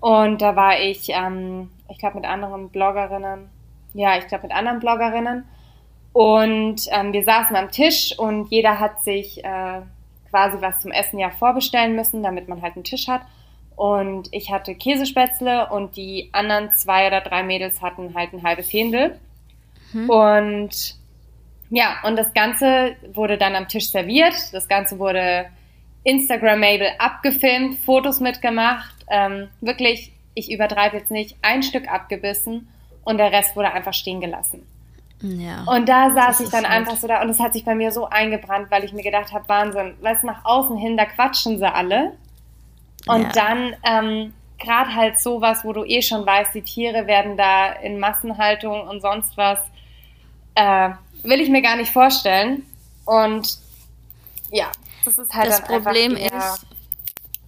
[0.00, 3.48] Und da war ich, ähm, ich glaube, mit anderen Bloggerinnen
[3.94, 5.44] ja, ich glaube mit anderen Bloggerinnen.
[6.12, 9.80] Und ähm, wir saßen am Tisch und jeder hat sich äh,
[10.30, 13.22] quasi was zum Essen ja vorbestellen müssen, damit man halt einen Tisch hat.
[13.76, 18.72] Und ich hatte Käsespätzle und die anderen zwei oder drei Mädels hatten halt ein halbes
[18.72, 19.18] Händel.
[19.94, 20.10] Mhm.
[20.10, 20.96] Und
[21.70, 24.34] ja, und das Ganze wurde dann am Tisch serviert.
[24.52, 25.46] Das Ganze wurde
[26.04, 28.94] Instagram-Mabel abgefilmt, Fotos mitgemacht.
[29.08, 32.68] Ähm, wirklich, ich übertreibe jetzt nicht, ein Stück abgebissen
[33.04, 34.66] und der Rest wurde einfach stehen gelassen.
[35.20, 37.92] Ja, und da saß ich dann einfach so da und es hat sich bei mir
[37.92, 41.72] so eingebrannt, weil ich mir gedacht habe, Wahnsinn, weißt nach außen hin, da quatschen sie
[41.72, 42.12] alle.
[43.06, 43.28] Und ja.
[43.32, 47.98] dann ähm, gerade halt sowas, wo du eh schon weißt, die Tiere werden da in
[47.98, 49.58] Massenhaltung und sonst was,
[50.54, 50.90] äh,
[51.22, 52.64] will ich mir gar nicht vorstellen.
[53.04, 53.58] Und
[54.50, 54.70] ja,
[55.04, 56.66] das ist halt das Problem ist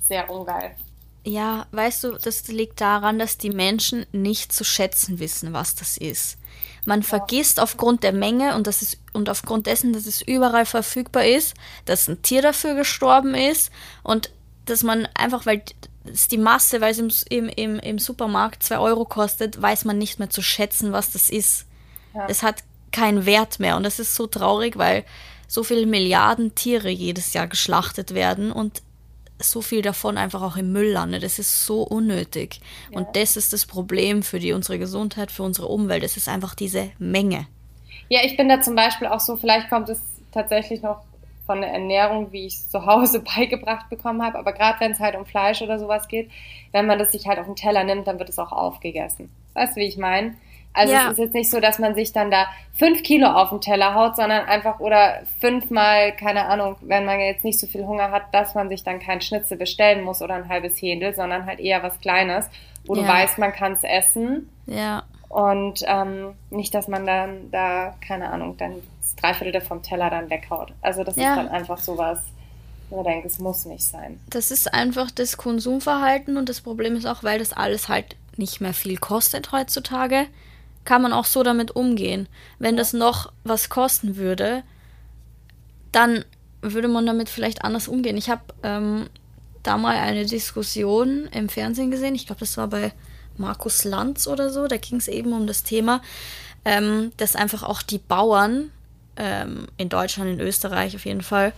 [0.01, 0.77] sehr ungeil.
[1.25, 5.97] Ja, weißt du, das liegt daran, dass die Menschen nicht zu schätzen wissen, was das
[5.97, 6.39] ist.
[6.85, 11.25] Man vergisst aufgrund der Menge und, das ist, und aufgrund dessen, dass es überall verfügbar
[11.25, 13.73] ist, dass ein Tier dafür gestorben ist
[14.05, 14.31] und
[14.67, 15.63] dass man einfach, weil
[16.05, 20.21] es die Masse, weil es im, im, im Supermarkt 2 Euro kostet, weiß man nicht
[20.21, 21.67] mehr zu schätzen, was das ist.
[22.15, 22.27] Ja.
[22.29, 22.63] Es hat
[22.97, 25.05] keinen Wert mehr und das ist so traurig, weil
[25.49, 28.83] so viele Milliarden Tiere jedes Jahr geschlachtet werden und
[29.39, 31.23] so viel davon einfach auch im Müll landet.
[31.23, 32.61] Das ist so unnötig.
[32.91, 32.99] Ja.
[32.99, 36.03] Und das ist das Problem für die, unsere Gesundheit, für unsere Umwelt.
[36.03, 37.47] Es ist einfach diese Menge.
[38.09, 40.01] Ja, ich bin da zum Beispiel auch so, vielleicht kommt es
[40.33, 41.03] tatsächlich noch
[41.45, 44.39] von der Ernährung, wie ich es zu Hause beigebracht bekommen habe.
[44.39, 46.31] Aber gerade wenn es halt um Fleisch oder sowas geht,
[46.73, 49.31] wenn man das sich halt auf den Teller nimmt, dann wird es auch aufgegessen.
[49.55, 50.35] Weißt du, wie ich meine?
[50.77, 51.07] Also ja.
[51.07, 53.95] es ist jetzt nicht so, dass man sich dann da fünf Kilo auf den Teller
[53.95, 58.35] haut, sondern einfach oder fünfmal, keine Ahnung, wenn man jetzt nicht so viel Hunger hat,
[58.35, 61.83] dass man sich dann kein Schnitzel bestellen muss oder ein halbes Händel, sondern halt eher
[61.83, 62.51] was Kleines,
[62.85, 63.03] wo ja.
[63.03, 64.51] du weißt, man kann es essen.
[64.67, 65.05] Ja.
[65.31, 70.29] Und ähm, nicht, dass man dann da, keine Ahnung, dann das Dreiviertel vom Teller dann
[70.29, 70.73] weghaut.
[70.83, 71.31] Also das ja.
[71.31, 72.21] ist dann einfach sowas,
[72.91, 74.21] wo ich denke, es muss nicht sein.
[74.29, 78.61] Das ist einfach das Konsumverhalten und das Problem ist auch, weil das alles halt nicht
[78.61, 80.27] mehr viel kostet heutzutage
[80.87, 82.29] kann man auch so damit umgehen.
[82.59, 84.63] Wenn das noch was kosten würde,
[85.93, 86.25] dann
[86.63, 88.17] würde man damit vielleicht anders umgehen.
[88.17, 89.11] Ich habe ähm,
[89.63, 92.15] da mal eine Diskussion im Fernsehen gesehen.
[92.15, 92.93] Ich glaube, das war bei
[93.37, 94.67] Markus Lanz oder so.
[94.67, 96.01] Da ging es eben um das Thema,
[96.65, 98.71] ähm, dass einfach auch die Bauern
[99.17, 101.53] ähm, in Deutschland, in Österreich auf jeden Fall,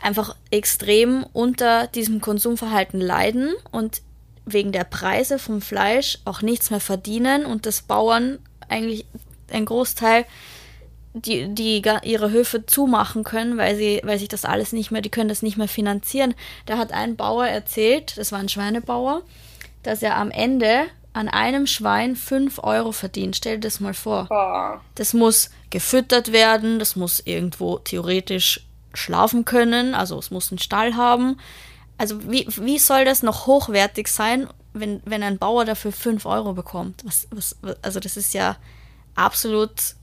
[0.00, 4.02] einfach extrem unter diesem Konsumverhalten leiden und
[4.46, 9.06] wegen der Preise vom Fleisch auch nichts mehr verdienen und dass Bauern eigentlich
[9.50, 10.26] ein Großteil
[11.14, 15.10] die, die ihre Höfe zumachen können, weil sie, weil sich das alles nicht mehr, die
[15.10, 16.34] können das nicht mehr finanzieren.
[16.66, 19.22] Da hat ein Bauer erzählt, das war ein Schweinebauer,
[19.84, 23.36] dass er am Ende an einem Schwein 5 Euro verdient.
[23.36, 24.26] Stell dir das mal vor.
[24.28, 24.80] Oh.
[24.96, 30.96] Das muss gefüttert werden, das muss irgendwo theoretisch schlafen können, also es muss einen Stall
[30.96, 31.36] haben
[31.98, 36.52] also wie, wie soll das noch hochwertig sein, wenn, wenn ein Bauer dafür 5 Euro
[36.52, 37.02] bekommt?
[37.04, 38.56] Was, was, also das ist ja
[39.14, 39.94] absolut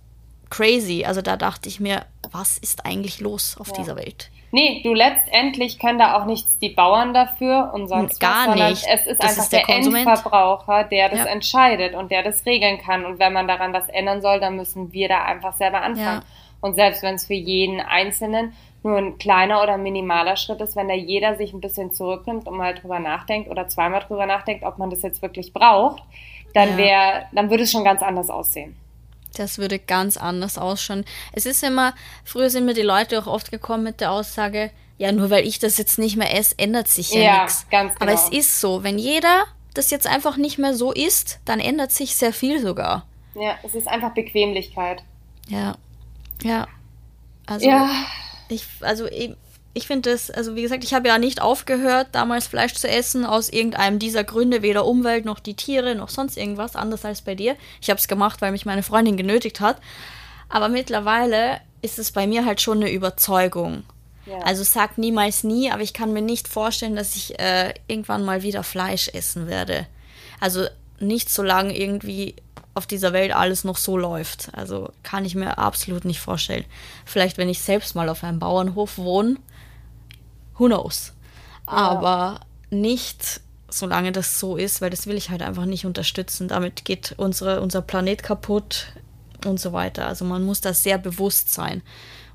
[0.50, 1.04] crazy.
[1.06, 3.74] Also da dachte ich mir, was ist eigentlich los auf ja.
[3.76, 4.30] dieser Welt?
[4.54, 8.86] Nee, du letztendlich können da auch nichts die Bauern dafür und sonst Gar was, nicht.
[8.86, 11.26] es ist das einfach ist der, der Endverbraucher, der das ja.
[11.26, 13.06] entscheidet und der das regeln kann.
[13.06, 16.22] Und wenn man daran was ändern soll, dann müssen wir da einfach selber anfangen.
[16.22, 16.24] Ja.
[16.60, 20.88] Und selbst wenn es für jeden Einzelnen nur ein kleiner oder minimaler Schritt ist, wenn
[20.88, 24.78] da jeder sich ein bisschen zurücknimmt und mal drüber nachdenkt oder zweimal drüber nachdenkt, ob
[24.78, 26.02] man das jetzt wirklich braucht,
[26.54, 28.76] dann wäre, dann würde es schon ganz anders aussehen.
[29.38, 31.06] Das würde ganz anders ausschauen.
[31.32, 31.94] Es ist immer,
[32.26, 35.60] früher sind mir die Leute auch oft gekommen mit der Aussage, ja, nur weil ich
[35.60, 37.68] das jetzt nicht mehr esse, ändert sich ja, ja nichts.
[37.70, 38.12] Ganz genau.
[38.12, 41.92] Aber es ist so, wenn jeder das jetzt einfach nicht mehr so isst, dann ändert
[41.92, 43.06] sich sehr viel sogar.
[43.36, 45.04] Ja, es ist einfach Bequemlichkeit.
[45.48, 45.76] Ja.
[46.44, 46.68] Ja.
[47.46, 47.90] Also, ja.
[48.52, 49.36] Ich, also ich,
[49.74, 53.26] ich finde das, also wie gesagt, ich habe ja nicht aufgehört, damals Fleisch zu essen,
[53.26, 57.36] aus irgendeinem dieser Gründe, weder Umwelt noch die Tiere noch sonst irgendwas, anders als bei
[57.36, 57.56] dir.
[57.82, 59.78] Ich habe es gemacht, weil mich meine Freundin genötigt hat.
[60.50, 63.84] Aber mittlerweile ist es bei mir halt schon eine Überzeugung.
[64.26, 64.40] Ja.
[64.40, 68.44] Also sag niemals nie, aber ich kann mir nicht vorstellen, dass ich äh, irgendwann mal
[68.44, 69.88] wieder Fleisch essen werde.
[70.40, 70.66] Also
[71.00, 72.36] nicht solange irgendwie
[72.74, 74.50] auf dieser Welt alles noch so läuft.
[74.54, 76.66] Also kann ich mir absolut nicht vorstellen.
[77.06, 79.38] Vielleicht, wenn ich selbst mal auf einem Bauernhof wohne,
[80.58, 81.14] who knows.
[81.68, 81.74] Ja.
[81.74, 83.42] Aber nicht
[83.74, 86.48] solange das so ist, weil das will ich halt einfach nicht unterstützen.
[86.48, 88.88] Damit geht unsere, unser Planet kaputt
[89.46, 90.08] und so weiter.
[90.08, 91.82] Also man muss da sehr bewusst sein.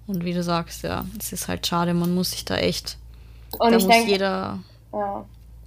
[0.06, 2.96] Und wie du sagst, ja, es ist halt schade, man muss sich da echt.
[3.58, 4.58] Und da ich muss denke, jeder.
[4.92, 5.24] Ja,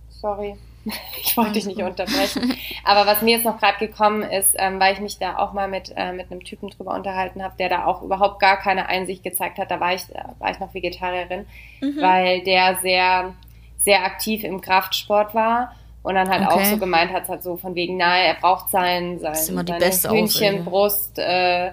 [0.09, 0.55] sorry.
[1.21, 2.55] Ich wollte dich nicht unterbrechen.
[2.83, 5.67] Aber was mir jetzt noch gerade gekommen ist, ähm, weil ich mich da auch mal
[5.67, 9.23] mit, äh, mit einem Typen drüber unterhalten habe, der da auch überhaupt gar keine Einsicht
[9.23, 11.45] gezeigt hat, da war ich, da war ich noch Vegetarierin,
[11.81, 12.01] mhm.
[12.01, 13.33] weil der sehr,
[13.77, 16.53] sehr aktiv im Kraftsport war und dann halt okay.
[16.53, 21.19] auch so gemeint hat, halt so von wegen, nahe, er braucht sein, sein, seine Hühnchenbrust,
[21.19, 21.71] äh,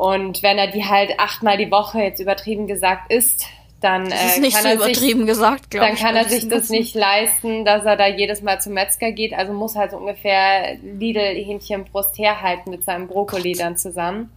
[0.00, 3.44] und wenn er die halt achtmal die Woche jetzt übertrieben gesagt isst,
[3.80, 7.64] dann das äh, kann, so er sich, gesagt, dann kann er sich das nicht leisten,
[7.64, 9.32] dass er da jedes Mal zum Metzger geht.
[9.32, 13.60] Also muss halt so ungefähr Lidl Hähnchenbrust herhalten mit seinem Brokkoli Gott.
[13.60, 14.30] dann zusammen.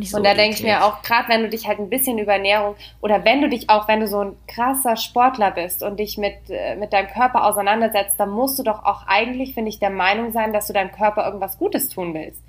[0.00, 2.32] So und da denke ich mir auch, gerade wenn du dich halt ein bisschen über
[2.32, 6.18] Ernährung oder wenn du dich auch, wenn du so ein krasser Sportler bist und dich
[6.18, 9.90] mit, äh, mit deinem Körper auseinandersetzt, dann musst du doch auch eigentlich, finde ich, der
[9.90, 12.42] Meinung sein, dass du deinem Körper irgendwas Gutes tun willst.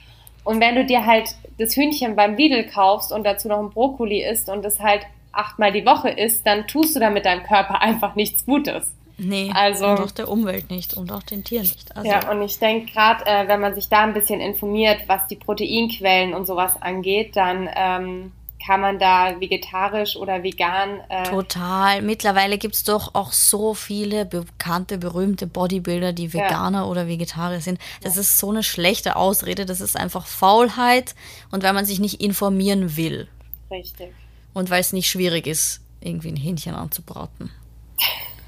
[0.43, 4.23] Und wenn du dir halt das Hühnchen beim Lidl kaufst und dazu noch ein Brokkoli
[4.23, 8.15] isst und es halt achtmal die Woche isst, dann tust du damit deinem Körper einfach
[8.15, 8.93] nichts Gutes.
[9.21, 11.95] Nee, also, und auch der Umwelt nicht und auch den Tieren nicht.
[11.95, 12.09] Also.
[12.09, 15.35] Ja, und ich denke gerade, äh, wenn man sich da ein bisschen informiert, was die
[15.35, 18.31] Proteinquellen und sowas angeht, dann ähm,
[18.65, 21.01] kann man da vegetarisch oder vegan.
[21.09, 22.01] Äh Total.
[22.01, 26.85] Mittlerweile gibt es doch auch so viele bekannte, berühmte Bodybuilder, die Veganer ja.
[26.85, 27.79] oder Vegetarier sind.
[28.01, 28.21] Das ja.
[28.21, 29.65] ist so eine schlechte Ausrede.
[29.65, 31.15] Das ist einfach Faulheit
[31.51, 33.27] und weil man sich nicht informieren will.
[33.71, 34.11] Richtig.
[34.53, 37.51] Und weil es nicht schwierig ist, irgendwie ein Hähnchen anzubraten.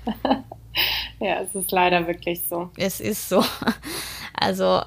[1.19, 2.69] ja, es ist leider wirklich so.
[2.77, 3.43] Es ist so.
[4.33, 4.81] Also,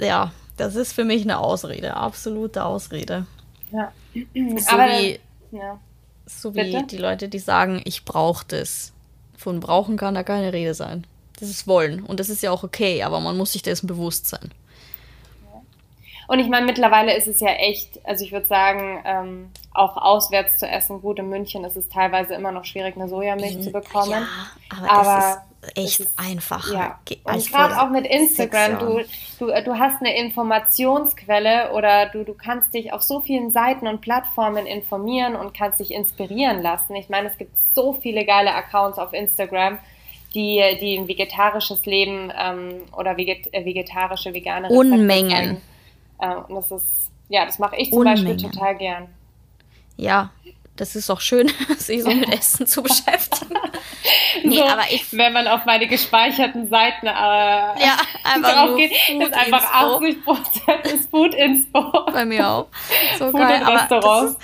[0.00, 3.26] ja, das ist für mich eine Ausrede, absolute Ausrede.
[3.70, 3.92] Ja.
[4.58, 5.20] So aber, wie,
[5.52, 5.78] ja.
[6.26, 8.92] so wie die Leute, die sagen, ich brauche das.
[9.36, 11.06] Von brauchen kann da keine Rede sein.
[11.38, 12.02] Das ist wollen.
[12.02, 14.50] Und das ist ja auch okay, aber man muss sich dessen bewusst sein.
[16.30, 20.58] Und ich meine, mittlerweile ist es ja echt, also ich würde sagen, ähm, auch auswärts
[20.58, 24.12] zu essen, gut in München ist es teilweise immer noch schwierig, eine Sojamilch zu bekommen.
[24.12, 25.42] Ja, aber, aber
[25.74, 26.72] echt ist, einfach.
[26.72, 27.00] Ja.
[27.24, 29.00] Und gerade auch mit Instagram, du,
[29.40, 34.00] du, du hast eine Informationsquelle oder du, du kannst dich auf so vielen Seiten und
[34.00, 36.94] Plattformen informieren und kannst dich inspirieren lassen.
[36.94, 39.80] Ich meine, es gibt so viele geile Accounts auf Instagram,
[40.32, 45.60] die, die ein vegetarisches Leben ähm, oder veget äh, vegetarische, vegane Rezepte Unmengen.
[46.20, 48.24] Äh, und das ist, ja, das mache ich zum Unmengen.
[48.24, 49.08] Beispiel total gern.
[49.96, 50.30] Ja,
[50.76, 53.54] das ist auch schön, sich so mit Essen zu beschäftigen.
[54.42, 58.92] Nee, so, aber ich, wenn man auf meine gespeicherten Seiten äh, ja, einfach drauf geht,
[58.92, 62.06] ist einfach 80 Prozent ist Food Inspo.
[62.12, 62.68] Bei mir auch.
[63.18, 63.62] So Food geil.
[63.62, 64.36] Aber ist,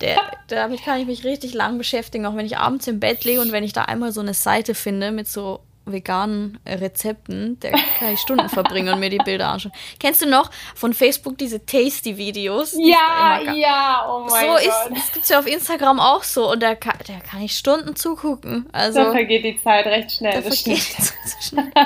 [0.00, 3.40] der, damit kann ich mich richtig lang beschäftigen, auch wenn ich abends im Bett liege
[3.40, 8.14] und wenn ich da einmal so eine Seite finde mit so veganen Rezepten, da kann
[8.14, 9.72] ich Stunden verbringen und mir die Bilder anschauen.
[9.98, 12.74] Kennst du noch von Facebook diese Tasty-Videos?
[12.78, 14.62] Ja, ja, oh mein so Gott.
[14.62, 17.56] Ist, das gibt es ja auf Instagram auch so und da kann, da kann ich
[17.56, 18.66] Stunden zugucken.
[18.72, 20.34] Also, da vergeht die Zeit recht schnell.
[20.34, 21.72] Da vergeht die Zeit schnell.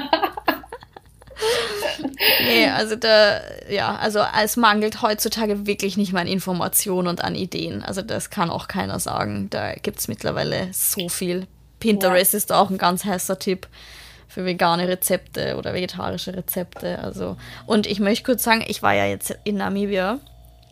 [2.45, 7.35] nee, also da, ja, also es mangelt heutzutage wirklich nicht mehr an Informationen und an
[7.35, 7.83] Ideen.
[7.83, 9.49] Also das kann auch keiner sagen.
[9.51, 11.47] Da gibt es mittlerweile so viel
[11.81, 12.37] Pinterest ja.
[12.39, 13.67] ist auch ein ganz heißer Tipp
[14.29, 16.99] für vegane Rezepte oder vegetarische Rezepte.
[16.99, 17.37] Also,
[17.67, 20.19] und ich möchte kurz sagen, ich war ja jetzt in Namibia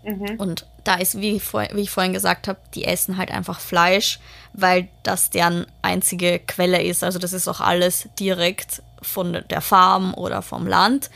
[0.02, 0.36] mhm.
[0.38, 4.20] und da ist, wie, vor, wie ich vorhin gesagt habe, die essen halt einfach Fleisch,
[4.52, 7.02] weil das deren einzige Quelle ist.
[7.02, 11.10] Also das ist auch alles direkt von der Farm oder vom Land.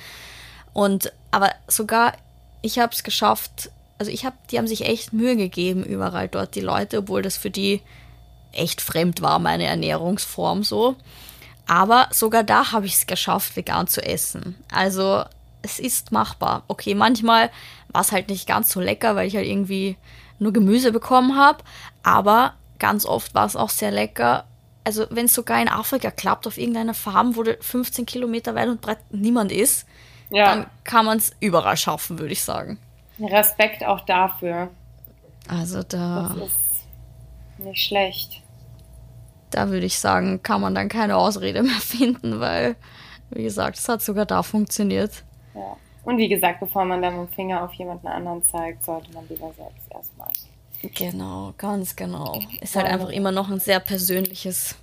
[0.73, 2.15] Und aber sogar
[2.63, 6.55] ich habe es geschafft, also ich habe, die haben sich echt Mühe gegeben überall dort,
[6.55, 7.81] die Leute, obwohl das für die
[8.53, 10.97] echt fremd war, meine Ernährungsform so.
[11.67, 14.57] Aber sogar da habe ich es geschafft, vegan zu essen.
[14.73, 15.25] Also
[15.63, 16.63] es ist machbar.
[16.69, 17.51] Okay, manchmal
[17.89, 19.97] war es halt nicht ganz so lecker, weil ich halt irgendwie
[20.39, 21.63] nur Gemüse bekommen habe.
[22.03, 24.45] Aber ganz oft war es auch sehr lecker.
[24.85, 28.81] Also wenn es sogar in Afrika klappt, auf irgendeiner Farm, wo 15 Kilometer weit und
[28.81, 29.87] breit niemand ist,
[30.31, 30.47] ja.
[30.47, 32.79] dann kann man es überall schaffen, würde ich sagen.
[33.21, 34.71] Respekt auch dafür.
[35.49, 36.35] Also da.
[36.35, 36.68] Das ist
[37.59, 38.43] nicht schlecht.
[39.51, 42.77] Da würde ich sagen, kann man dann keine Ausrede mehr finden, weil,
[43.31, 45.25] wie gesagt, es hat sogar da funktioniert.
[45.55, 45.77] Ja.
[46.05, 49.29] Und wie gesagt, bevor man dann mit dem Finger auf jemanden anderen zeigt, sollte man
[49.29, 50.29] lieber selbst erstmal.
[50.83, 52.41] Genau, ganz genau.
[52.61, 54.77] Ist halt einfach immer noch ein sehr persönliches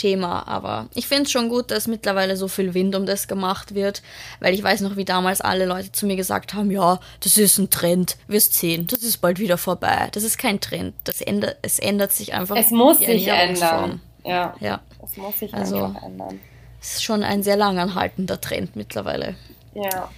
[0.00, 0.48] Thema.
[0.48, 4.02] Aber ich finde es schon gut, dass mittlerweile so viel Wind um das gemacht wird,
[4.40, 7.58] weil ich weiß noch, wie damals alle Leute zu mir gesagt haben, ja, das ist
[7.58, 10.08] ein Trend, wirst sehen, das ist bald wieder vorbei.
[10.12, 12.56] Das ist kein Trend, das ändert, es ändert sich einfach.
[12.56, 14.00] Es muss sich ändern.
[14.24, 14.80] Ja, ja.
[15.04, 16.40] Es muss sich also, einfach ändern.
[16.80, 19.34] Es ist schon ein sehr langanhaltender Trend mittlerweile.
[19.74, 20.08] Ja.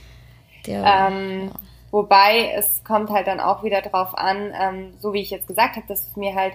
[0.67, 1.53] Der, ähm, ja.
[1.91, 5.77] Wobei es kommt halt dann auch wieder drauf an, ähm, so wie ich jetzt gesagt
[5.77, 6.55] habe, dass es mir halt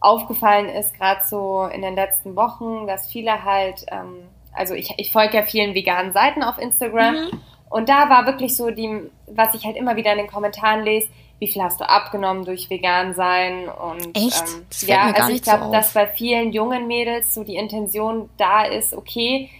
[0.00, 5.10] aufgefallen ist, gerade so in den letzten Wochen, dass viele halt, ähm, also ich, ich
[5.10, 7.40] folge ja vielen veganen Seiten auf Instagram mhm.
[7.70, 11.08] und da war wirklich so die, was ich halt immer wieder in den Kommentaren lese,
[11.38, 14.44] wie viel hast du abgenommen durch vegan sein und Echt?
[14.48, 18.64] Ähm, ja, also ich glaube, so dass bei vielen jungen Mädels so die Intention da
[18.64, 19.50] ist, okay,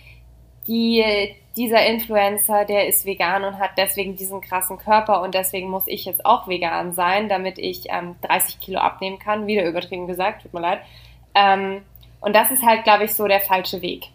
[0.66, 5.84] die dieser Influencer, der ist vegan und hat deswegen diesen krassen Körper und deswegen muss
[5.86, 9.46] ich jetzt auch vegan sein, damit ich ähm, 30 Kilo abnehmen kann.
[9.46, 10.80] Wieder übertrieben gesagt, tut mir leid.
[11.34, 11.82] Ähm,
[12.20, 14.06] und das ist halt, glaube ich, so der falsche Weg.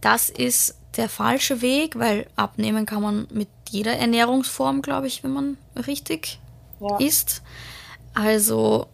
[0.00, 5.32] Das ist der falsche Weg, weil abnehmen kann man mit jeder Ernährungsform, glaube ich, wenn
[5.32, 6.40] man richtig
[6.80, 6.96] ja.
[6.98, 7.42] isst.
[8.14, 8.86] Also,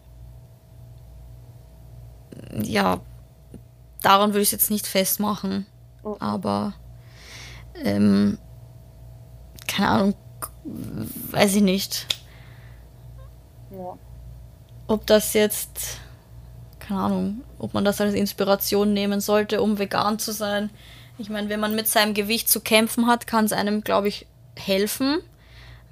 [2.61, 2.99] ja,
[4.03, 5.65] daran würde ich es jetzt nicht festmachen.
[6.03, 6.15] Mhm.
[6.19, 6.73] Aber
[7.83, 8.37] ähm,
[9.67, 10.15] keine Ahnung,
[11.31, 12.07] weiß ich nicht.
[13.71, 13.97] Ja.
[14.87, 15.99] Ob das jetzt,
[16.79, 20.69] keine Ahnung, ob man das als Inspiration nehmen sollte, um vegan zu sein.
[21.17, 24.27] Ich meine, wenn man mit seinem Gewicht zu kämpfen hat, kann es einem, glaube ich,
[24.55, 25.19] helfen,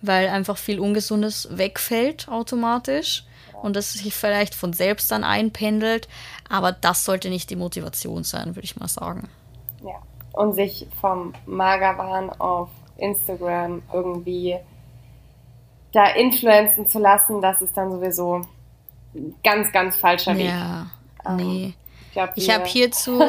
[0.02, 3.26] weil einfach viel Ungesundes wegfällt automatisch
[3.62, 6.08] und das sich vielleicht von selbst dann einpendelt.
[6.48, 9.30] Aber das sollte nicht die Motivation sein, würde ich mal sagen
[10.36, 14.58] und sich vom Magerwahn auf Instagram irgendwie
[15.94, 18.42] da influenzen zu lassen, das ist dann sowieso
[19.16, 20.48] ein ganz, ganz falscher Weg.
[20.48, 20.88] Ja,
[21.26, 21.74] ähm, nee.
[22.36, 23.22] Ich, habe hierzu,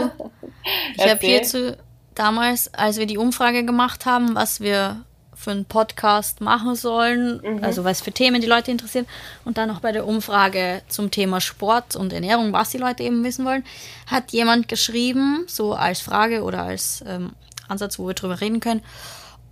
[0.94, 1.76] ich habe hierzu
[2.14, 5.05] damals, als wir die Umfrage gemacht haben, was wir
[5.46, 7.62] für einen Podcast machen sollen, mhm.
[7.62, 9.06] also was für Themen die Leute interessieren.
[9.44, 13.22] Und dann noch bei der Umfrage zum Thema Sport und Ernährung, was die Leute eben
[13.22, 13.64] wissen wollen,
[14.08, 17.30] hat jemand geschrieben, so als Frage oder als ähm,
[17.68, 18.82] Ansatz, wo wir drüber reden können,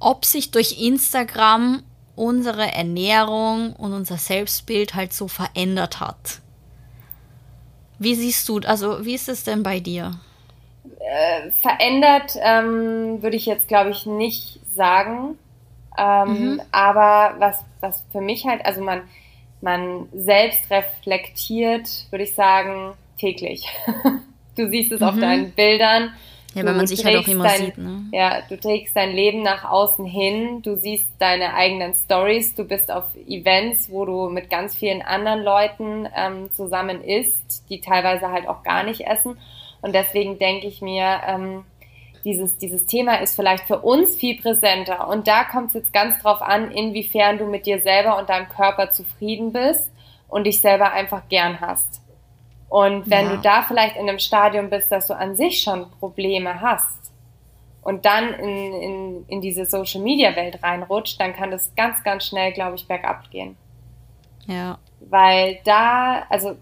[0.01, 1.85] ob sich durch Instagram
[2.17, 6.41] unsere Ernährung und unser Selbstbild halt so verändert hat.
[8.01, 10.19] Wie siehst du, also wie ist es denn bei dir?
[10.99, 15.39] Äh, verändert ähm, würde ich jetzt, glaube ich, nicht sagen.
[15.97, 16.63] Ähm, mhm.
[16.73, 19.03] Aber was, was für mich halt, also man,
[19.61, 23.67] man selbst reflektiert, würde ich sagen, täglich.
[24.57, 25.07] du siehst es mhm.
[25.07, 26.13] auf deinen Bildern.
[26.55, 28.05] Ja, wenn man sich halt auch immer dein, sieht, ne?
[28.13, 32.93] Ja, du trägst dein Leben nach außen hin, du siehst deine eigenen Stories, du bist
[32.93, 38.47] auf Events, wo du mit ganz vielen anderen Leuten ähm, zusammen isst, die teilweise halt
[38.47, 39.37] auch gar nicht essen.
[39.83, 41.65] Und deswegen denke ich mir, ähm,
[42.25, 45.09] dieses, dieses Thema ist vielleicht für uns viel präsenter.
[45.09, 48.49] Und da kommt es jetzt ganz drauf an, inwiefern du mit dir selber und deinem
[48.49, 49.91] Körper zufrieden bist
[50.29, 52.01] und dich selber einfach gern hast.
[52.69, 53.37] Und wenn ja.
[53.37, 57.13] du da vielleicht in einem Stadium bist, dass du an sich schon Probleme hast
[57.83, 62.27] und dann in, in, in diese Social Media Welt reinrutscht, dann kann das ganz, ganz
[62.27, 63.57] schnell, glaube ich, bergab gehen.
[64.47, 64.79] Ja.
[65.01, 66.57] Weil da, also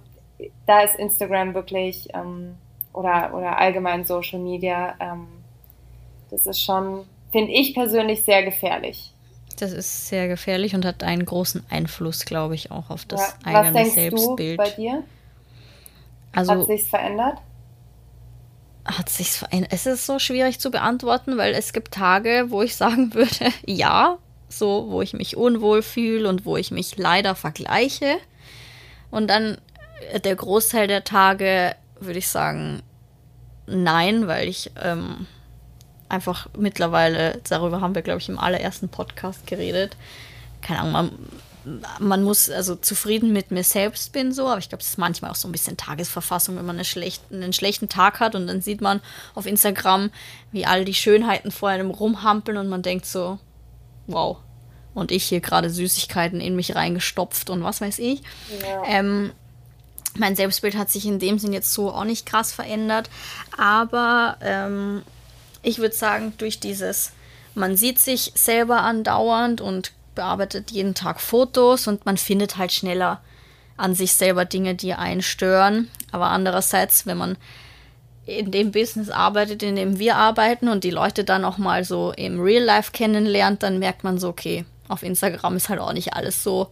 [0.66, 2.56] da ist Instagram wirklich ähm,
[2.92, 5.28] oder, oder allgemein Social Media ähm,
[6.32, 9.12] das ist schon, finde ich persönlich, sehr gefährlich.
[9.60, 13.54] Das ist sehr gefährlich und hat einen großen Einfluss, glaube ich, auch auf das ja.
[13.54, 14.58] eigene Was denkst Selbstbild.
[14.58, 15.04] Du bei dir?
[16.32, 17.38] Also, hat sich's verändert?
[18.86, 19.72] Hat sich's verändert?
[19.74, 24.16] Es ist so schwierig zu beantworten, weil es gibt Tage, wo ich sagen würde, ja,
[24.48, 28.16] so, wo ich mich unwohl fühle und wo ich mich leider vergleiche.
[29.10, 29.58] Und dann
[30.12, 32.82] äh, der Großteil der Tage würde ich sagen,
[33.66, 35.26] nein, weil ich ähm,
[36.12, 39.96] einfach mittlerweile, darüber haben wir, glaube ich, im allerersten Podcast geredet.
[40.60, 44.82] Keine Ahnung, man, man muss also zufrieden mit mir selbst bin so, aber ich glaube,
[44.82, 48.20] es ist manchmal auch so ein bisschen Tagesverfassung, wenn man eine schlecht, einen schlechten Tag
[48.20, 49.00] hat und dann sieht man
[49.34, 50.10] auf Instagram,
[50.50, 53.38] wie all die Schönheiten vor einem rumhampeln und man denkt so,
[54.06, 54.38] wow.
[54.94, 58.22] Und ich hier gerade Süßigkeiten in mich reingestopft und was weiß ich.
[58.60, 58.82] Ja.
[58.86, 59.32] Ähm,
[60.18, 63.08] mein Selbstbild hat sich in dem Sinn jetzt so auch nicht krass verändert,
[63.56, 65.02] aber ähm,
[65.62, 67.12] ich würde sagen, durch dieses,
[67.54, 73.20] man sieht sich selber andauernd und bearbeitet jeden Tag Fotos und man findet halt schneller
[73.76, 75.88] an sich selber Dinge, die einen stören.
[76.10, 77.36] Aber andererseits, wenn man
[78.26, 82.12] in dem Business arbeitet, in dem wir arbeiten und die Leute dann auch mal so
[82.12, 86.14] im Real Life kennenlernt, dann merkt man so, okay, auf Instagram ist halt auch nicht
[86.14, 86.68] alles so.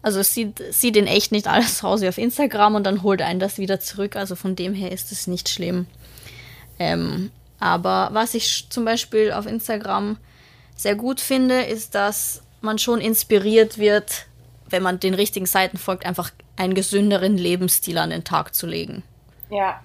[0.00, 3.20] Also es sieht, sieht in echt nicht alles aus wie auf Instagram und dann holt
[3.20, 4.16] einen das wieder zurück.
[4.16, 5.86] Also von dem her ist es nicht schlimm.
[6.78, 7.30] Ähm,
[7.60, 10.18] aber was ich zum Beispiel auf Instagram
[10.76, 14.26] sehr gut finde, ist, dass man schon inspiriert wird,
[14.68, 19.02] wenn man den richtigen Seiten folgt, einfach einen gesünderen Lebensstil an den Tag zu legen.
[19.50, 19.80] Ja,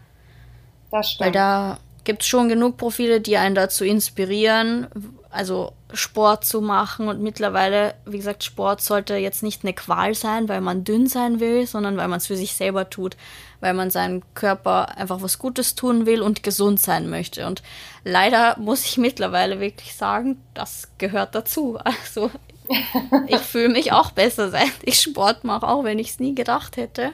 [0.91, 1.27] das stimmt.
[1.27, 4.87] Weil da gibt es schon genug Profile, die einen dazu inspirieren,
[5.29, 7.07] also Sport zu machen.
[7.07, 11.39] Und mittlerweile, wie gesagt, Sport sollte jetzt nicht eine Qual sein, weil man dünn sein
[11.39, 13.15] will, sondern weil man es für sich selber tut
[13.63, 17.47] weil man seinem Körper einfach was Gutes tun will und gesund sein möchte.
[17.47, 17.63] Und
[18.03, 21.79] leider muss ich mittlerweile wirklich sagen, das gehört dazu.
[21.81, 22.29] Also
[23.27, 26.75] ich fühle mich auch besser, seit ich Sport mache, auch wenn ich es nie gedacht
[26.75, 27.13] hätte.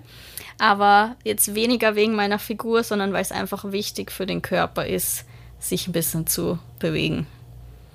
[0.57, 5.25] Aber jetzt weniger wegen meiner Figur, sondern weil es einfach wichtig für den Körper ist,
[5.59, 7.27] sich ein bisschen zu bewegen.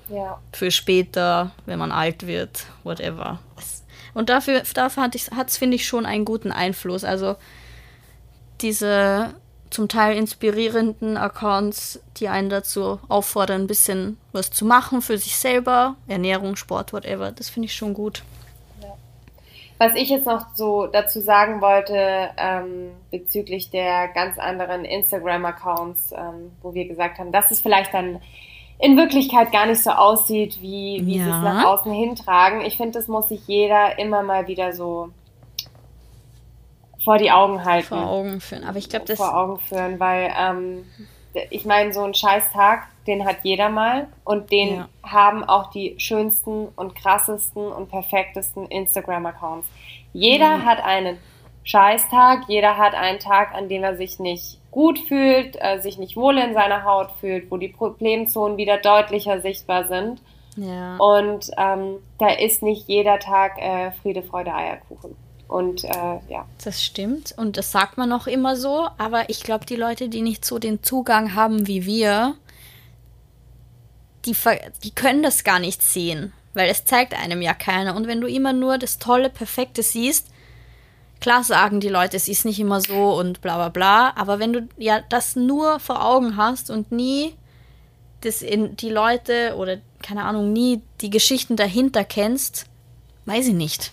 [0.09, 0.39] Ja.
[0.53, 3.41] Für später, wenn man alt wird, whatever.
[4.15, 7.03] Und dafür, dafür hat es, finde ich, schon einen guten Einfluss.
[7.03, 7.35] Also
[8.61, 9.35] diese
[9.71, 15.37] zum Teil inspirierenden Accounts, die einen dazu auffordern, ein bisschen was zu machen für sich
[15.37, 17.33] selber, Ernährung, Sport, whatever.
[17.33, 18.23] Das finde ich schon gut.
[19.79, 26.53] Was ich jetzt noch so dazu sagen wollte ähm, bezüglich der ganz anderen Instagram-Accounts, ähm,
[26.63, 28.21] wo wir gesagt haben, dass es vielleicht dann
[28.79, 31.25] in Wirklichkeit gar nicht so aussieht, wie, wie ja.
[31.25, 32.61] sie es nach außen hintragen.
[32.61, 35.11] Ich finde, das muss sich jeder immer mal wieder so
[37.05, 37.89] vor die Augen halten.
[37.89, 38.65] Vor Augen führen.
[38.65, 39.19] Aber ich glaube, das.
[39.19, 40.85] Vor Augen führen, weil ähm,
[41.51, 44.89] ich meine, so ein Scheißtag, den hat jeder mal und den ja.
[45.03, 49.69] haben auch die schönsten und krassesten und perfektesten Instagram-Accounts.
[50.13, 50.65] Jeder mhm.
[50.65, 51.19] hat einen
[51.65, 56.17] Scheißtag, jeder hat einen Tag, an dem er sich nicht gut fühlt, äh, sich nicht
[56.17, 60.21] wohl in seiner Haut fühlt, wo die Problemzonen wieder deutlicher sichtbar sind.
[60.57, 60.97] Ja.
[60.99, 65.17] Und ähm, da ist nicht jeder Tag äh, Friede, Freude, Eierkuchen.
[65.55, 66.47] Und äh, ja.
[66.65, 67.33] Das stimmt.
[67.37, 68.89] Und das sagt man auch immer so.
[68.99, 72.35] Aber ich glaube, die Leute, die nicht so den Zugang haben wie wir,
[74.25, 74.35] die,
[74.83, 76.33] die können das gar nicht sehen.
[76.55, 77.95] Weil es zeigt einem ja keiner.
[77.95, 80.27] Und wenn du immer nur das Tolle, Perfekte siehst,
[81.21, 84.13] klar sagen die Leute, es ist nicht immer so und bla bla bla.
[84.17, 87.33] Aber wenn du ja das nur vor Augen hast und nie
[88.23, 92.67] das in die Leute oder keine Ahnung, nie die Geschichten dahinter kennst,
[93.27, 93.93] weiß ich nicht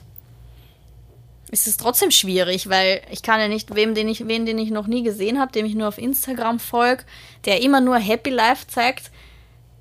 [1.52, 4.72] ist es trotzdem schwierig, weil ich kann ja nicht, wem den ich, wen den ich
[4.72, 7.04] noch nie gesehen habe, dem ich nur auf Instagram folge,
[7.46, 9.12] der immer nur Happy Life zeigt,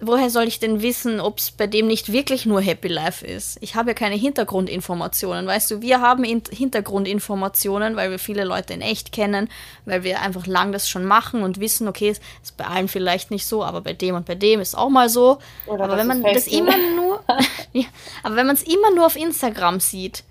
[0.00, 3.58] woher soll ich denn wissen, ob es bei dem nicht wirklich nur Happy Life ist?
[3.60, 5.46] Ich habe ja keine Hintergrundinformationen.
[5.46, 9.48] Weißt du, wir haben Hintergrundinformationen, weil wir viele Leute in echt kennen,
[9.84, 13.30] weil wir einfach lang das schon machen und wissen, okay, es ist bei allen vielleicht
[13.30, 15.38] nicht so, aber bei dem und bei dem ist auch mal so.
[15.66, 17.22] Oder aber wenn man das immer nur,
[17.72, 17.86] ja,
[18.22, 20.24] aber wenn man es immer nur auf Instagram sieht,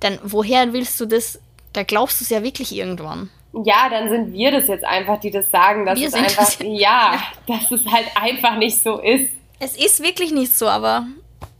[0.00, 1.40] dann woher willst du das?
[1.72, 3.30] Da glaubst du es ja wirklich irgendwann.
[3.64, 6.58] Ja, dann sind wir das jetzt einfach, die das sagen, dass wir es einfach, das,
[6.62, 9.28] ja, dass es halt einfach nicht so ist.
[9.58, 11.06] Es ist wirklich nicht so, aber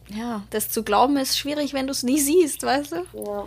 [0.09, 2.97] ja, das zu glauben ist schwierig, wenn du es nie siehst, weißt du?
[3.13, 3.47] Ja,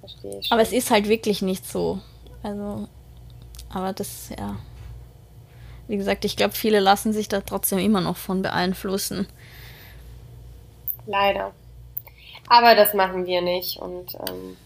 [0.00, 0.52] verstehe ich.
[0.52, 2.00] Aber es ist halt wirklich nicht so.
[2.42, 2.88] Also,
[3.68, 4.56] aber das, ja.
[5.88, 9.26] Wie gesagt, ich glaube, viele lassen sich da trotzdem immer noch von beeinflussen.
[11.06, 11.52] Leider.
[12.48, 14.56] Aber das machen wir nicht und ähm,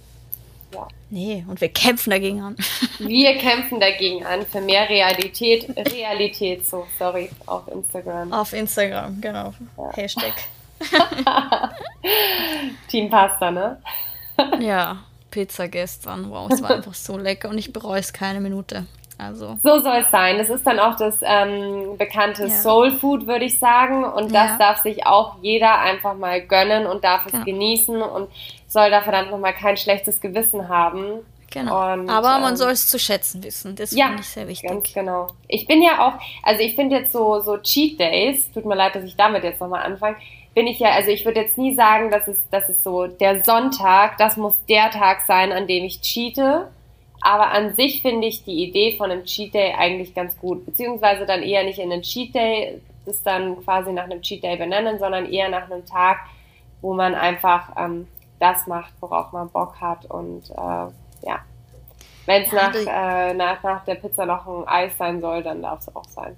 [0.75, 0.87] ja.
[1.09, 2.57] Nee, und wir kämpfen dagegen an.
[2.99, 8.33] wir kämpfen dagegen an für mehr Realität, Realität, so, sorry, auf Instagram.
[8.33, 9.55] Auf Instagram, genau.
[9.77, 9.93] Ja.
[9.95, 10.35] Hashtag.
[12.89, 13.83] Team Pasta, ne?
[14.61, 16.31] ja, Pizza gestern.
[16.31, 18.87] Wow, es war einfach so lecker und ich bereue es keine Minute.
[19.21, 19.59] Also.
[19.63, 20.39] So soll es sein.
[20.39, 22.49] Das ist dann auch das ähm, bekannte ja.
[22.49, 24.05] Soul Food, würde ich sagen.
[24.05, 24.59] Und das ja.
[24.59, 27.45] darf sich auch jeder einfach mal gönnen und darf es ja.
[27.45, 28.29] genießen und
[28.67, 31.21] soll da verdammt nochmal kein schlechtes Gewissen haben.
[31.51, 31.93] Genau.
[31.93, 33.75] Und, Aber man ähm, soll es zu schätzen wissen.
[33.75, 34.71] Das ja, finde ich sehr wichtig.
[34.71, 35.27] Ganz genau.
[35.49, 38.95] Ich bin ja auch, also ich finde jetzt so, so Cheat Days, tut mir leid,
[38.95, 40.17] dass ich damit jetzt nochmal anfange,
[40.55, 43.43] bin ich ja, also ich würde jetzt nie sagen, dass es, dass es so der
[43.45, 46.69] Sonntag, das muss der Tag sein, an dem ich cheate.
[47.23, 50.65] Aber an sich finde ich die Idee von einem Cheat Day eigentlich ganz gut.
[50.65, 54.57] Beziehungsweise dann eher nicht in einen Cheat Day, das dann quasi nach einem Cheat Day
[54.57, 56.19] benennen, sondern eher nach einem Tag,
[56.81, 58.07] wo man einfach ähm,
[58.39, 60.07] das macht, worauf man Bock hat.
[60.07, 60.57] Und äh,
[61.27, 61.41] ja,
[62.27, 65.81] wenn es nach, äh, nach, nach der Pizza noch ein Eis sein soll, dann darf
[65.81, 66.37] es auch sein.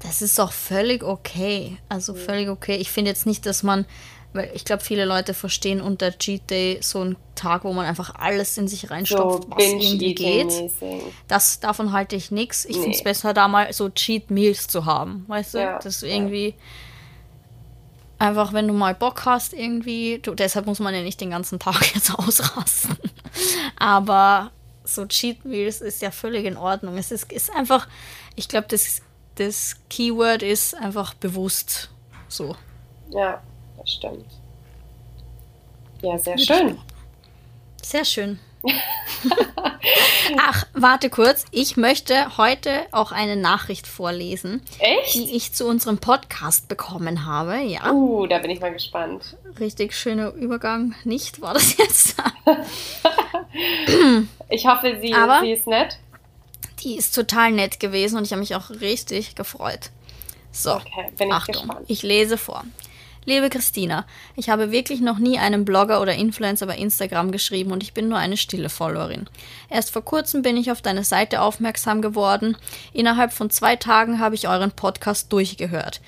[0.00, 1.76] Das ist auch völlig okay.
[1.88, 2.18] Also mhm.
[2.18, 2.76] völlig okay.
[2.76, 3.86] Ich finde jetzt nicht, dass man,
[4.32, 8.14] weil ich glaube, viele Leute verstehen unter Cheat Day so einen Tag, wo man einfach
[8.14, 10.52] alles in sich reinstopft, so was irgendwie geht.
[11.28, 12.64] Das, davon halte ich nichts.
[12.64, 12.82] Ich nee.
[12.82, 15.24] finde es besser, da mal so Cheat Meals zu haben.
[15.28, 15.58] Weißt du?
[15.58, 15.78] Ja.
[15.78, 16.54] Dass du irgendwie.
[18.20, 21.60] Einfach, wenn du mal Bock hast, irgendwie, du, deshalb muss man ja nicht den ganzen
[21.60, 22.98] Tag jetzt ausrasten.
[23.78, 24.50] Aber
[24.82, 26.98] so Cheat Meals ist ja völlig in Ordnung.
[26.98, 27.86] Es ist, ist einfach,
[28.34, 29.02] ich glaube, das,
[29.36, 31.90] das Keyword ist einfach bewusst
[32.28, 32.56] so.
[33.10, 33.40] Ja,
[33.78, 34.26] das stimmt.
[36.02, 36.78] Ja, sehr schön.
[37.82, 38.38] Sehr schön.
[40.38, 41.44] Ach, warte kurz.
[41.50, 45.14] Ich möchte heute auch eine Nachricht vorlesen, Echt?
[45.14, 47.58] die ich zu unserem Podcast bekommen habe.
[47.58, 47.90] Ja.
[47.92, 49.36] Uh, da bin ich mal gespannt.
[49.58, 50.94] Richtig schöner Übergang.
[51.04, 52.16] Nicht war das jetzt?
[54.48, 55.98] ich hoffe, sie, Aber sie ist nett.
[56.80, 59.90] Die ist total nett gewesen und ich habe mich auch richtig gefreut.
[60.52, 61.86] So, okay, bin ich Achtung, gespannt.
[61.88, 62.64] ich lese vor.
[63.28, 64.06] Liebe Christina,
[64.36, 68.08] ich habe wirklich noch nie einem Blogger oder Influencer bei Instagram geschrieben und ich bin
[68.08, 69.28] nur eine stille Followerin.
[69.68, 72.56] Erst vor kurzem bin ich auf deine Seite aufmerksam geworden.
[72.94, 76.00] Innerhalb von zwei Tagen habe ich euren Podcast durchgehört.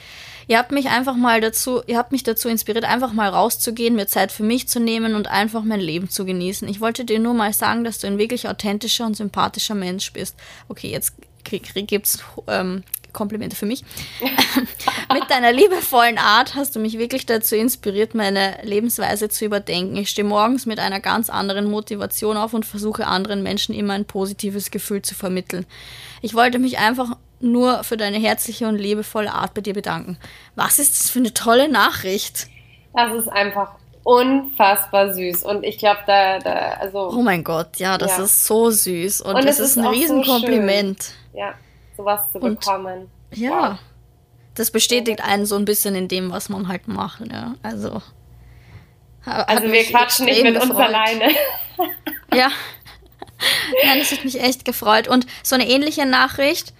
[0.49, 4.07] Ihr habt mich einfach mal dazu, ihr habt mich dazu inspiriert, einfach mal rauszugehen, mir
[4.07, 6.67] Zeit für mich zu nehmen und einfach mein Leben zu genießen.
[6.69, 10.37] Ich wollte dir nur mal sagen, dass du ein wirklich authentischer und sympathischer Mensch bist.
[10.69, 11.13] Okay, jetzt
[11.45, 13.85] gibt's ähm, Komplimente für mich.
[15.13, 19.97] Mit deiner liebevollen Art hast du mich wirklich dazu inspiriert, meine Lebensweise zu überdenken.
[19.97, 24.05] Ich stehe morgens mit einer ganz anderen Motivation auf und versuche anderen Menschen immer ein
[24.05, 25.67] positives Gefühl zu vermitteln.
[26.23, 30.19] Ich wollte mich einfach nur für deine herzliche und liebevolle Art bei dir bedanken.
[30.55, 32.49] Was ist das für eine tolle Nachricht?
[32.95, 33.73] Das ist einfach
[34.05, 35.45] unfassbar süß.
[35.45, 37.11] Und ich glaube, da, da, also.
[37.11, 38.25] Oh mein Gott, ja, das ja.
[38.25, 39.23] ist so süß.
[39.23, 41.03] Und, und das ist ein Riesenkompliment.
[41.03, 41.55] So ja
[42.01, 43.11] sowas zu und, bekommen.
[43.33, 43.73] Ja.
[43.73, 43.79] Wow.
[44.55, 47.55] Das bestätigt einen so ein bisschen in dem, was man halt macht, ja.
[47.63, 48.03] Also.
[49.25, 50.71] Also wir quatschen nicht mit gefreut.
[50.71, 51.35] uns alleine.
[52.35, 52.51] ja.
[53.85, 55.09] Nein, das hat mich echt gefreut.
[55.09, 56.75] Und so eine ähnliche Nachricht,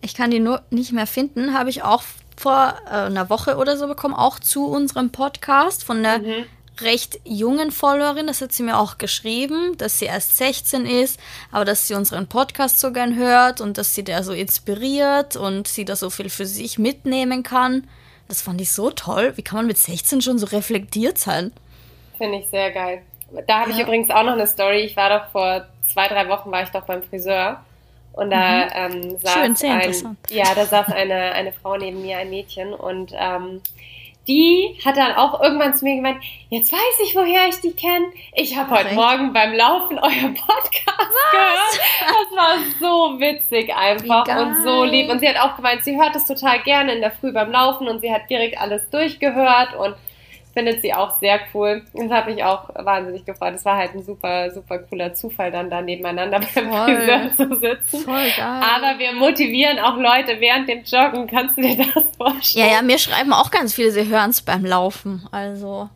[0.00, 2.02] ich kann die nur nicht mehr finden, habe ich auch
[2.36, 6.44] vor äh, einer Woche oder so bekommen, auch zu unserem Podcast von der mhm
[6.82, 11.18] recht jungen Followerin, das hat sie mir auch geschrieben, dass sie erst 16 ist,
[11.50, 15.68] aber dass sie unseren Podcast so gern hört und dass sie da so inspiriert und
[15.68, 17.88] sie da so viel für sich mitnehmen kann.
[18.28, 19.32] Das fand ich so toll.
[19.36, 21.52] Wie kann man mit 16 schon so reflektiert sein?
[22.18, 23.02] Finde ich sehr geil.
[23.46, 23.84] Da habe ich ja.
[23.84, 24.80] übrigens auch noch eine Story.
[24.80, 27.64] Ich war doch vor zwei, drei Wochen war ich doch beim Friseur.
[28.12, 28.70] Und da mhm.
[28.74, 32.74] ähm, saß, Schön, sehr ein, ja, da saß eine, eine Frau neben mir, ein Mädchen.
[32.74, 33.62] Und ähm,
[34.28, 38.06] die hat dann auch irgendwann zu mir gemeint, jetzt weiß ich, woher ich die kenne.
[38.34, 41.32] Ich habe heute Morgen beim Laufen euer Podcast Was?
[41.32, 41.80] gehört.
[42.00, 45.10] Das war so witzig einfach und so lieb.
[45.10, 47.88] Und sie hat auch gemeint, sie hört es total gerne in der Früh beim Laufen
[47.88, 49.96] und sie hat direkt alles durchgehört und
[50.52, 51.82] findet sie auch sehr cool.
[51.94, 53.54] Das hat mich auch wahnsinnig gefreut.
[53.54, 56.96] Es war halt ein super, super cooler Zufall, dann da nebeneinander beim Voll.
[56.96, 58.04] Friseur zu sitzen.
[58.04, 58.62] Voll geil.
[58.62, 61.26] Aber wir motivieren auch Leute während dem Joggen.
[61.26, 62.66] Kannst du dir das vorstellen?
[62.66, 65.26] Ja, ja, mir schreiben auch ganz viele, sie hören es beim Laufen.
[65.30, 65.88] Also,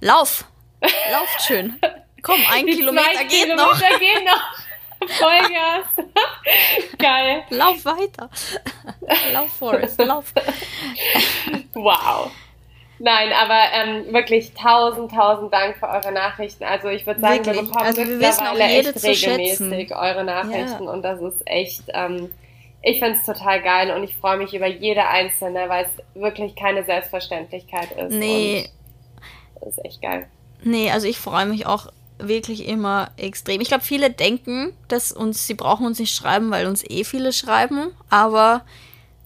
[0.00, 0.44] lauf!
[0.80, 1.78] Lauft schön.
[2.22, 3.78] Komm, ein Die Kilometer geht Kilometer noch.
[3.78, 5.08] Geht noch.
[5.08, 5.86] Vollgas.
[6.98, 7.44] Geil.
[7.50, 8.30] Lauf weiter.
[9.32, 10.32] lauf, Forest, lauf.
[11.74, 12.30] Wow.
[12.98, 16.64] Nein, aber ähm, wirklich tausend, tausend Dank für eure Nachrichten.
[16.64, 17.56] Also ich würde sagen, wirklich?
[17.56, 20.90] wir bekommen also wir mittlerweile echt regelmäßig eure Nachrichten ja.
[20.90, 22.30] und das ist echt, ähm,
[22.82, 26.54] ich finde es total geil und ich freue mich über jede einzelne, weil es wirklich
[26.56, 28.12] keine Selbstverständlichkeit ist.
[28.12, 28.68] Nee.
[29.60, 30.26] das ist echt geil.
[30.62, 31.88] Nee, also ich freue mich auch
[32.18, 33.60] wirklich immer extrem.
[33.60, 37.32] Ich glaube, viele denken, dass uns, sie brauchen uns nicht schreiben, weil uns eh viele
[37.32, 38.62] schreiben, aber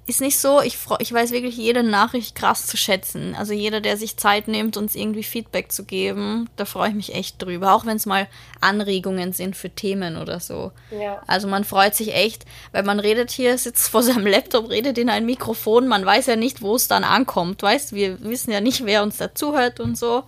[0.06, 0.60] ist nicht so.
[0.60, 3.34] Ich, ich weiß wirklich jede Nachricht krass zu schätzen.
[3.38, 7.14] Also jeder, der sich Zeit nimmt, uns irgendwie Feedback zu geben, da freue ich mich
[7.14, 7.74] echt drüber.
[7.74, 8.26] Auch wenn es mal
[8.60, 10.72] Anregungen sind für Themen oder so.
[10.90, 11.22] Ja.
[11.26, 15.10] Also man freut sich echt, weil man redet hier, sitzt vor seinem Laptop, redet in
[15.10, 15.86] ein Mikrofon.
[15.86, 17.62] Man weiß ja nicht, wo es dann ankommt.
[17.62, 20.24] Weißt, wir wissen ja nicht, wer uns dazuhört und so.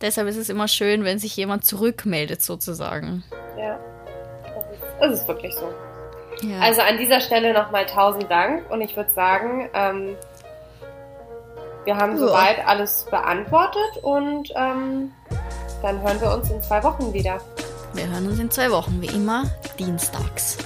[0.00, 3.24] Deshalb ist es immer schön, wenn sich jemand zurückmeldet, sozusagen.
[3.58, 3.80] Ja,
[4.42, 5.72] das ist, das ist wirklich so.
[6.42, 6.60] Ja.
[6.60, 10.16] Also an dieser Stelle nochmal tausend Dank und ich würde sagen, ähm,
[11.84, 12.18] wir haben Ja.
[12.18, 15.12] soweit alles beantwortet und ähm,
[15.82, 17.38] dann hören wir uns in zwei Wochen wieder.
[17.92, 19.44] Wir hören uns in zwei Wochen, wie immer,
[19.78, 20.58] dienstags.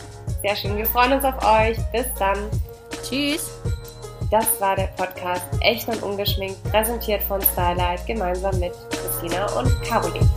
[0.42, 1.76] Sehr schön, wir freuen uns auf euch.
[1.92, 2.38] Bis dann.
[3.02, 3.50] Tschüss!
[4.30, 10.28] Das war der Podcast Echt und Ungeschminkt, präsentiert von Starlight gemeinsam mit Christina und Caroline.